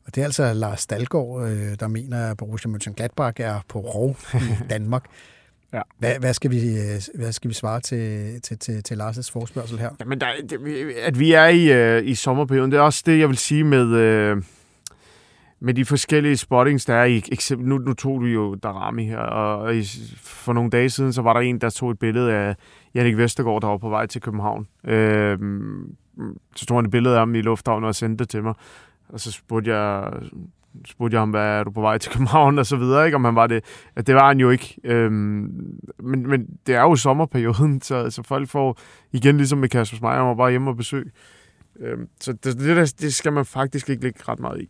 Og 0.06 0.16
det 0.16 0.22
er 0.22 0.26
altså 0.26 0.54
Lars 0.54 0.86
Dalgaard, 0.88 1.48
øh, 1.50 1.76
der 1.80 1.88
mener, 1.88 2.32
at 2.32 2.38
Borussia 2.38 2.72
Mönchengladbach 2.72 3.34
er 3.44 3.60
på 3.68 3.80
rov 3.80 4.18
i 4.34 4.38
Danmark. 4.70 5.06
Ja. 5.74 5.82
Hvad, 6.00 6.16
hvad, 6.20 6.34
skal 6.34 6.52
vi, 6.52 6.78
øh, 6.80 7.02
hvad 7.16 7.32
skal 7.32 7.50
vi 7.50 7.54
svare 7.54 7.80
til, 7.80 8.42
til, 8.42 8.60
til, 8.60 8.84
til 8.84 8.96
Lars' 9.02 9.30
forspørgsel 9.34 9.80
her? 9.80 9.90
Jamen, 10.00 10.22
der, 10.22 10.28
er- 10.28 10.48
det, 10.50 10.92
at 11.04 11.20
vi 11.20 11.32
er 11.32 11.46
i, 11.48 11.72
øh, 11.72 12.08
i 12.08 12.16
sommerperioden, 12.16 12.72
det 12.72 12.78
er 12.78 12.82
også 12.82 13.04
det, 13.06 13.20
jeg 13.20 13.28
vil 13.30 13.38
sige 13.38 13.64
med, 13.64 13.88
øh, 13.88 14.38
med 15.60 15.74
de 15.74 15.86
forskellige 15.86 16.38
spottings, 16.38 16.86
der 16.86 16.94
er 16.94 17.06
i 17.06 17.24
eksempel. 17.32 17.68
Nu, 17.68 17.78
nu 17.78 17.94
tog 17.94 18.22
du 18.22 18.26
jo 18.26 18.56
Darami 18.56 19.06
her, 19.06 19.18
og 19.18 19.76
i, 19.76 19.84
for 20.18 20.54
nogle 20.54 20.70
dage 20.70 20.90
siden, 20.90 21.14
så 21.14 21.22
var 21.22 21.34
der 21.34 21.40
en, 21.40 21.62
der 21.62 21.70
tog 21.70 21.92
et 21.92 22.00
billede 22.00 22.34
af 22.34 22.56
Jannik 22.96 23.18
Vestergaard, 23.18 23.62
der 23.62 23.68
var 23.68 23.78
på 23.78 23.90
vej 23.90 24.06
til 24.06 24.22
København. 24.22 24.68
Øh, 24.88 25.40
så 26.56 26.66
tog 26.66 26.78
han 26.78 26.86
et 26.86 26.92
billede 26.92 27.16
af 27.16 27.22
ham 27.22 27.36
i 27.36 27.42
lufthavnen 27.42 27.88
og 27.88 27.96
sendte 27.96 28.24
det 28.24 28.30
til 28.30 28.44
mig. 28.44 28.54
Og 29.10 29.20
så 29.20 29.32
spurgte 29.32 29.76
jeg, 29.76 30.14
spurgte 30.86 31.16
jeg 31.16 31.22
ham, 31.22 31.30
hvad 31.30 31.42
er 31.42 31.64
du 31.64 31.72
på 31.72 31.82
vej 31.82 31.98
til 31.98 32.12
København 32.12 32.58
og 32.60 32.66
så 32.66 32.76
videre, 32.76 33.06
ikke? 33.06 33.16
om 33.16 33.26
han 33.26 33.36
var 33.36 33.48
det. 33.48 33.64
At 33.96 34.08
det 34.08 34.16
var 34.16 34.28
han 34.28 34.40
jo 34.40 34.50
ikke. 34.50 34.78
Øhm, 34.84 35.80
men, 36.00 36.28
men 36.28 36.48
det 36.68 36.76
er 36.76 36.82
jo 36.82 36.96
sommerperioden, 36.96 37.82
så, 37.90 38.10
så 38.10 38.24
folk 38.24 38.50
får 38.50 38.78
igen 39.12 39.38
ligesom 39.38 39.60
med 39.60 39.70
Kasper 39.70 39.98
Smeier, 39.98 40.36
bare 40.36 40.50
hjemme 40.50 40.70
og 40.70 40.78
besøg. 40.78 41.12
Øhm, 41.80 42.08
så 42.20 42.34
det, 42.34 42.60
det, 42.60 42.78
der, 42.78 42.94
det 43.00 43.14
skal 43.14 43.34
man 43.34 43.46
faktisk 43.46 43.90
ikke 43.90 44.04
lægge 44.04 44.20
ret 44.28 44.40
meget 44.40 44.62
i. 44.62 44.70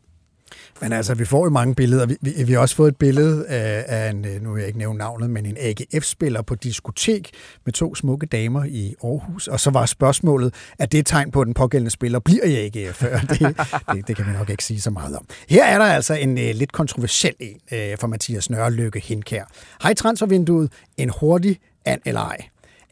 Men 0.81 0.93
altså, 0.93 1.13
vi 1.13 1.25
får 1.25 1.45
jo 1.45 1.49
mange 1.49 1.75
billeder. 1.75 2.05
Vi, 2.05 2.17
vi, 2.21 2.43
vi 2.43 2.53
har 2.53 2.59
også 2.59 2.75
fået 2.75 2.87
et 2.87 2.97
billede 2.97 3.47
af, 3.47 3.85
af 3.87 4.09
en, 4.09 4.25
øh, 4.25 4.41
nu 4.41 4.53
vil 4.53 4.59
jeg 4.59 4.67
ikke 4.67 4.79
nævne 4.79 4.97
navnet, 4.97 5.29
men 5.29 5.45
en 5.45 5.57
AGF-spiller 5.59 6.41
på 6.41 6.55
diskotek 6.55 7.31
med 7.65 7.73
to 7.73 7.95
smukke 7.95 8.25
damer 8.25 8.63
i 8.63 8.95
Aarhus. 9.03 9.47
Og 9.47 9.59
så 9.59 9.69
var 9.69 9.85
spørgsmålet, 9.85 10.53
at 10.79 10.91
det 10.91 10.99
et 10.99 11.05
tegn 11.05 11.31
på, 11.31 11.41
at 11.41 11.45
den 11.45 11.53
pågældende 11.53 11.91
spiller 11.91 12.19
bliver 12.19 12.43
i 12.43 12.65
AGF? 12.65 13.03
Det, 13.29 13.57
det, 13.93 14.07
det 14.07 14.15
kan 14.15 14.25
man 14.25 14.35
nok 14.35 14.49
ikke 14.49 14.63
sige 14.63 14.81
så 14.81 14.89
meget 14.89 15.15
om. 15.17 15.25
Her 15.49 15.65
er 15.65 15.77
der 15.77 15.85
altså 15.85 16.13
en 16.13 16.31
uh, 16.31 16.37
lidt 16.37 16.71
kontroversiel 16.71 17.33
en 17.39 17.59
uh, 17.71 17.99
for 17.99 18.07
Mathias 18.07 18.49
Nørrelykke 18.49 18.99
Hindkær. 18.99 19.43
Hej 19.83 19.93
transfervinduet, 19.93 20.71
en 20.97 21.11
hurtig 21.19 21.59
and 21.85 22.01
eller 22.05 22.21
ej 22.21 22.37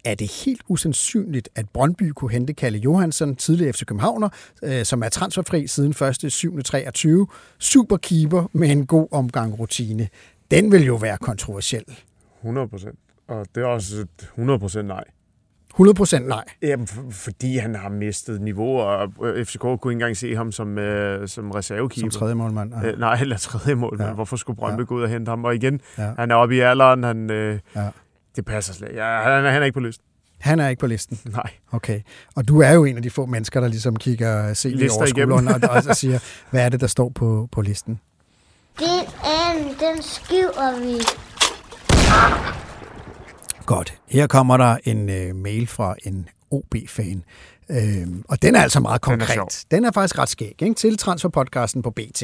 er 0.06 0.16
det 0.16 0.32
helt 0.46 0.62
usandsynligt, 0.68 1.50
at 1.56 1.70
Brøndby 1.70 2.12
kunne 2.12 2.32
hente 2.32 2.54
Kalle 2.54 2.80
Johansson, 2.80 3.36
tidligere 3.36 3.74
FC 3.74 3.86
Københavner, 3.86 4.30
øh, 4.64 4.86
som 4.86 5.04
er 5.04 5.10
transferfri 5.10 5.68
siden 5.68 5.92
1. 6.26 6.32
7. 6.32 6.62
23. 6.64 7.28
Superkeeper 7.60 8.50
med 8.54 8.72
en 8.72 8.86
god 8.86 9.08
omgang 9.12 9.60
rutine. 9.60 10.08
Den 10.52 10.72
vil 10.72 10.86
jo 10.86 10.96
være 10.96 11.18
kontroversiel. 11.18 11.84
100 12.42 12.68
procent. 12.68 13.00
Og 13.28 13.46
det 13.56 13.64
er 13.64 13.68
også 13.68 13.96
et 13.96 14.22
100 14.22 14.60
procent 14.60 14.88
nej. 14.88 15.04
100 15.74 15.96
procent 15.96 16.28
nej. 16.28 16.44
Jamen, 16.62 16.88
for, 16.88 17.04
fordi 17.12 17.58
han 17.58 17.76
har 17.76 17.90
mistet 17.90 18.42
niveau, 18.42 18.78
og 18.78 19.14
øh, 19.24 19.46
FCK 19.46 19.60
kunne 19.60 19.76
ikke 19.76 19.92
engang 19.92 20.18
se 20.18 20.36
ham 20.36 20.52
som, 20.52 20.78
øh, 20.78 21.28
som 21.28 21.52
reservekeeper. 21.52 22.12
Som 22.12 22.20
tredje 22.20 22.36
målmand. 22.36 22.74
Ja. 22.84 22.92
Øh, 22.92 23.00
nej, 23.00 23.14
eller 23.22 23.38
tredje 23.38 23.76
mål. 23.76 23.98
Ja. 24.02 24.14
Hvorfor 24.14 24.36
skulle 24.36 24.58
Brøndby 24.58 24.80
ja. 24.80 24.86
gå 24.86 24.96
ud 24.96 25.04
og 25.04 25.10
hente 25.10 25.30
ham? 25.30 25.46
Og 25.46 25.56
igen, 25.56 25.82
ja. 25.98 26.14
han 26.18 26.32
er 26.32 26.36
oppe 26.36 26.56
i 26.56 26.60
alderen, 26.60 27.04
han, 27.04 27.32
øh, 27.32 27.60
Ja. 27.76 27.90
Det 28.36 28.46
passer 28.46 28.74
slet. 28.74 28.90
Ja, 28.96 29.22
han, 29.22 29.46
er- 29.46 29.52
han 29.52 29.62
er 29.62 29.66
ikke 29.66 29.74
på 29.74 29.80
listen. 29.80 30.04
Han 30.40 30.60
er 30.60 30.68
ikke 30.70 30.80
på 30.80 30.88
listen. 30.88 31.20
Nej. 31.26 31.52
Okay. 31.72 32.02
Og 32.36 32.48
du 32.48 32.62
er 32.62 32.72
jo 32.72 32.86
en 32.86 32.96
af 32.98 33.04
de 33.04 33.10
få 33.10 33.26
mennesker, 33.26 33.60
der 33.62 33.68
ligesom 33.68 33.96
kigger 33.96 34.54
CV 34.54 34.76
Lister 34.76 34.98
over 34.98 35.06
skulderen 35.06 35.48
og, 35.48 35.60
og, 35.70 35.84
og 35.90 35.96
siger, 35.96 36.20
hvad 36.50 36.66
er 36.66 36.70
det, 36.70 36.82
der 36.82 36.88
står 36.88 37.10
på, 37.10 37.50
på 37.52 37.62
listen? 37.62 38.00
Den 38.80 38.88
anden, 39.24 39.68
den 39.68 40.02
skriver 40.04 40.80
vi. 40.86 40.94
Godt. 43.66 43.94
Her 44.10 44.28
kommer 44.28 44.58
der 44.58 44.78
en 44.84 45.10
øh, 45.10 45.36
mail 45.36 45.68
fra 45.68 45.96
en 46.04 46.30
OB-fan. 46.52 47.24
Øhm, 47.70 48.24
og 48.30 48.42
den 48.42 48.56
er 48.56 48.62
altså 48.62 48.80
meget 48.80 49.06
Den 49.06 49.12
er 49.12 49.18
konkret. 49.18 49.34
sjov. 49.34 49.48
Den 49.72 49.86
er 49.86 49.92
faktisk 49.92 50.18
ret 50.20 50.30
skæg, 50.30 50.56
ikke? 50.62 50.74
Til 50.76 50.98
transferpodcasten 50.98 51.82
på 51.82 51.92
BT. 51.92 52.24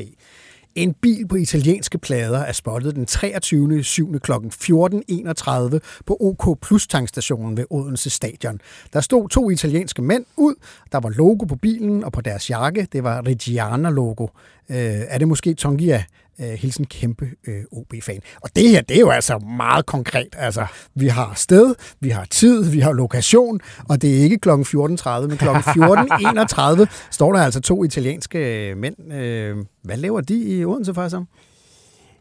En 0.75 0.93
bil 0.93 1.27
på 1.27 1.35
italienske 1.35 1.97
plader 1.97 2.39
er 2.39 2.51
spottet 2.51 2.95
den 2.95 3.05
23. 3.05 3.83
7. 3.83 4.19
kl. 4.19 4.31
14.31 4.31 5.79
på 6.05 6.17
OK 6.19 6.59
Plus 6.61 6.87
tankstationen 6.87 7.57
ved 7.57 7.65
Odense 7.69 8.09
Stadion. 8.09 8.61
Der 8.93 9.01
stod 9.01 9.29
to 9.29 9.49
italienske 9.49 10.01
mænd 10.01 10.25
ud. 10.37 10.55
Der 10.91 10.99
var 10.99 11.09
logo 11.09 11.45
på 11.45 11.55
bilen, 11.55 12.03
og 12.03 12.11
på 12.11 12.21
deres 12.21 12.49
jakke, 12.49 12.87
det 12.93 13.03
var 13.03 13.21
Reggiana-logo. 13.21 14.27
Øh, 14.69 14.77
er 15.07 15.17
det 15.17 15.27
måske 15.27 15.53
Tongia? 15.53 16.03
Øh, 16.41 16.49
hilsen 16.49 16.85
kæmpe 16.85 17.25
øh, 17.47 17.63
OB-fan. 17.71 18.19
Og 18.41 18.49
det 18.55 18.69
her, 18.69 18.81
det 18.81 18.95
er 18.97 18.99
jo 19.01 19.09
altså 19.09 19.37
meget 19.37 19.85
konkret. 19.85 20.27
Altså, 20.37 20.65
vi 20.95 21.07
har 21.07 21.33
sted, 21.35 21.75
vi 21.99 22.09
har 22.09 22.25
tid, 22.25 22.71
vi 22.71 22.79
har 22.79 22.91
lokation, 22.93 23.59
og 23.89 24.01
det 24.01 24.17
er 24.19 24.23
ikke 24.23 24.37
kl. 24.37 24.49
14.30, 24.49 25.27
men 25.27 25.37
kl. 25.37 25.45
14.31 25.45 26.85
står 27.11 27.33
der 27.33 27.41
altså 27.41 27.61
to 27.61 27.83
italienske 27.83 28.73
mænd. 28.77 29.13
Øh, 29.13 29.57
hvad 29.83 29.97
laver 29.97 30.21
de 30.21 30.35
i 30.59 30.65
Odense 30.65 30.93
faktisk 30.93 31.15
om? 31.15 31.27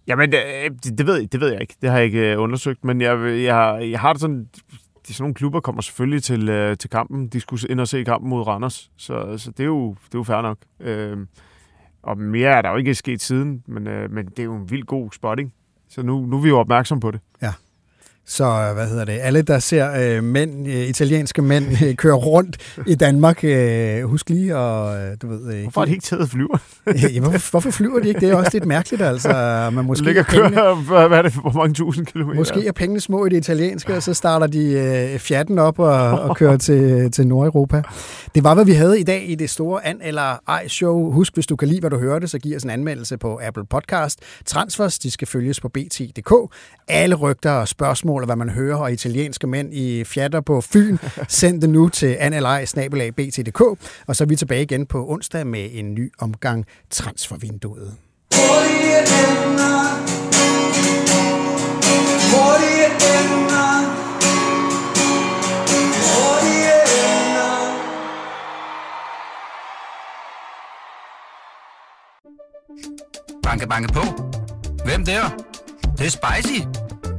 Jamen, 0.06 0.34
øh, 0.34 0.70
det, 0.84 0.98
det, 0.98 1.06
ved, 1.06 1.16
jeg- 1.20 1.32
det 1.32 1.40
ved 1.40 1.52
jeg 1.52 1.60
ikke. 1.60 1.74
Det 1.82 1.90
har 1.90 1.96
jeg 1.96 2.06
ikke 2.06 2.32
øh, 2.32 2.40
undersøgt, 2.40 2.84
men 2.84 3.00
jeg, 3.00 3.18
jeg, 3.44 3.88
jeg 3.90 4.00
har 4.00 4.12
det 4.12 4.20
sådan... 4.20 4.46
De 5.08 5.14
sådan 5.14 5.22
nogle 5.22 5.34
klubber 5.34 5.60
kommer 5.60 5.82
selvfølgelig 5.82 6.22
til, 6.22 6.48
øh, 6.48 6.76
til 6.76 6.90
kampen. 6.90 7.28
De 7.28 7.40
skulle 7.40 7.68
ind 7.70 7.80
og 7.80 7.88
se 7.88 8.04
kampen 8.04 8.30
mod 8.30 8.46
Randers, 8.46 8.90
så, 8.96 9.34
så 9.38 9.50
det, 9.50 9.60
er 9.60 9.64
jo, 9.66 9.88
det 9.90 10.14
er 10.14 10.18
jo 10.18 10.22
fair 10.22 10.42
nok. 10.42 10.58
Øh, 10.80 11.16
og 12.08 12.18
mere 12.18 12.50
er 12.50 12.62
der 12.62 12.70
jo 12.70 12.76
ikke 12.76 12.94
sket 12.94 13.22
siden, 13.22 13.62
men, 13.66 13.86
øh, 13.86 14.10
men 14.10 14.26
det 14.26 14.38
er 14.38 14.44
jo 14.44 14.56
en 14.56 14.70
vild 14.70 14.82
god 14.82 15.10
spotting. 15.12 15.52
Så 15.88 16.02
nu, 16.02 16.26
nu 16.26 16.36
er 16.36 16.40
vi 16.40 16.48
jo 16.48 16.58
opmærksom 16.58 17.00
på 17.00 17.10
det. 17.10 17.20
Ja. 17.42 17.52
Så 18.28 18.70
hvad 18.74 18.88
hedder 18.88 19.04
det? 19.04 19.18
Alle, 19.22 19.42
der 19.42 19.58
ser 19.58 20.16
øh, 20.16 20.24
mænd, 20.24 20.68
øh, 20.68 20.74
italienske 20.74 21.42
mænd 21.42 21.66
øh, 21.84 21.94
køre 21.94 22.14
rundt 22.14 22.56
i 22.86 22.94
Danmark, 22.94 23.44
øh, 23.44 24.02
husk 24.02 24.30
lige 24.30 24.56
og 24.56 24.96
øh, 24.96 25.16
du 25.22 25.28
ved... 25.28 25.54
Øh, 25.54 25.62
Hvorfor 25.62 25.80
har 25.80 25.86
de 25.86 25.92
ikke 25.92 26.04
taget 26.04 26.30
flyver? 26.30 26.58
ja, 27.14 27.20
hvorfor, 27.20 27.50
hvorfor 27.50 27.70
flyver 27.70 28.00
de 28.00 28.08
ikke? 28.08 28.20
Det 28.20 28.30
er 28.30 28.34
også 28.36 28.50
lidt 28.52 28.66
mærkeligt, 28.66 29.02
altså. 29.02 29.28
Man 29.72 29.84
måske 29.84 30.04
Ligger 30.04 30.22
er 30.22 30.26
pengene, 30.26 30.56
kører, 30.56 30.74
hvad, 30.74 31.08
hvad 31.08 31.18
er 31.18 31.22
det, 31.22 31.32
hvor 31.32 31.52
mange 31.52 31.74
tusind 31.74 32.06
kilometer? 32.06 32.36
måske 32.38 32.66
er 32.66 32.72
pengene 32.72 33.00
små 33.00 33.26
i 33.26 33.28
det 33.28 33.36
italienske, 33.36 33.94
og 33.96 34.02
så 34.02 34.14
starter 34.14 34.46
de 34.46 34.64
øh, 35.12 35.18
fjatten 35.18 35.58
op 35.58 35.78
og, 35.78 36.20
og 36.20 36.36
kører 36.36 36.56
til, 36.56 37.10
til 37.10 37.26
Nordeuropa. 37.26 37.82
Det 38.34 38.44
var, 38.44 38.54
hvad 38.54 38.64
vi 38.64 38.72
havde 38.72 39.00
i 39.00 39.04
dag 39.04 39.30
i 39.30 39.34
det 39.34 39.50
store 39.50 39.86
An 39.86 40.00
eller 40.02 40.38
Ej 40.48 40.68
show. 40.68 41.10
Husk, 41.10 41.34
hvis 41.34 41.46
du 41.46 41.56
kan 41.56 41.68
lide, 41.68 41.80
hvad 41.80 41.90
du 41.90 41.98
hørte, 41.98 42.28
så 42.28 42.38
giv 42.38 42.56
os 42.56 42.62
en 42.62 42.70
anmeldelse 42.70 43.18
på 43.18 43.40
Apple 43.42 43.66
Podcast. 43.66 44.20
Transfers, 44.46 44.98
de 44.98 45.10
skal 45.10 45.28
følges 45.28 45.60
på 45.60 45.68
bt.dk. 45.68 46.32
Alle 46.88 47.14
rygter 47.14 47.50
og 47.50 47.68
spørgsmål, 47.68 48.17
og 48.22 48.26
hvad 48.26 48.36
man 48.36 48.48
hører, 48.48 48.76
og 48.76 48.92
italienske 48.92 49.46
mænd 49.46 49.74
i 49.74 50.04
fjatter 50.04 50.40
på 50.40 50.60
Fyn, 50.60 50.96
send 51.28 51.60
det 51.60 51.70
nu 51.70 51.88
til 51.88 52.16
anli.bt.dk. 52.20 53.60
Og 54.06 54.16
så 54.16 54.24
er 54.24 54.28
vi 54.28 54.36
tilbage 54.36 54.62
igen 54.62 54.86
på 54.86 55.08
onsdag 55.08 55.46
med 55.46 55.68
en 55.72 55.94
ny 55.94 56.12
omgang 56.18 56.66
transfervinduet. 56.90 57.94
Hurtige 58.34 58.98
ender 58.98 59.78
Hurtige 62.30 62.86
ender 62.86 63.68
Hurtige 66.14 66.78
Banke, 73.42 73.66
banke 73.68 73.92
på. 73.92 74.02
Hvem 74.84 75.04
der? 75.04 75.28
Det, 75.82 75.98
det 75.98 76.06
er 76.06 76.10
spicy. 76.10 76.87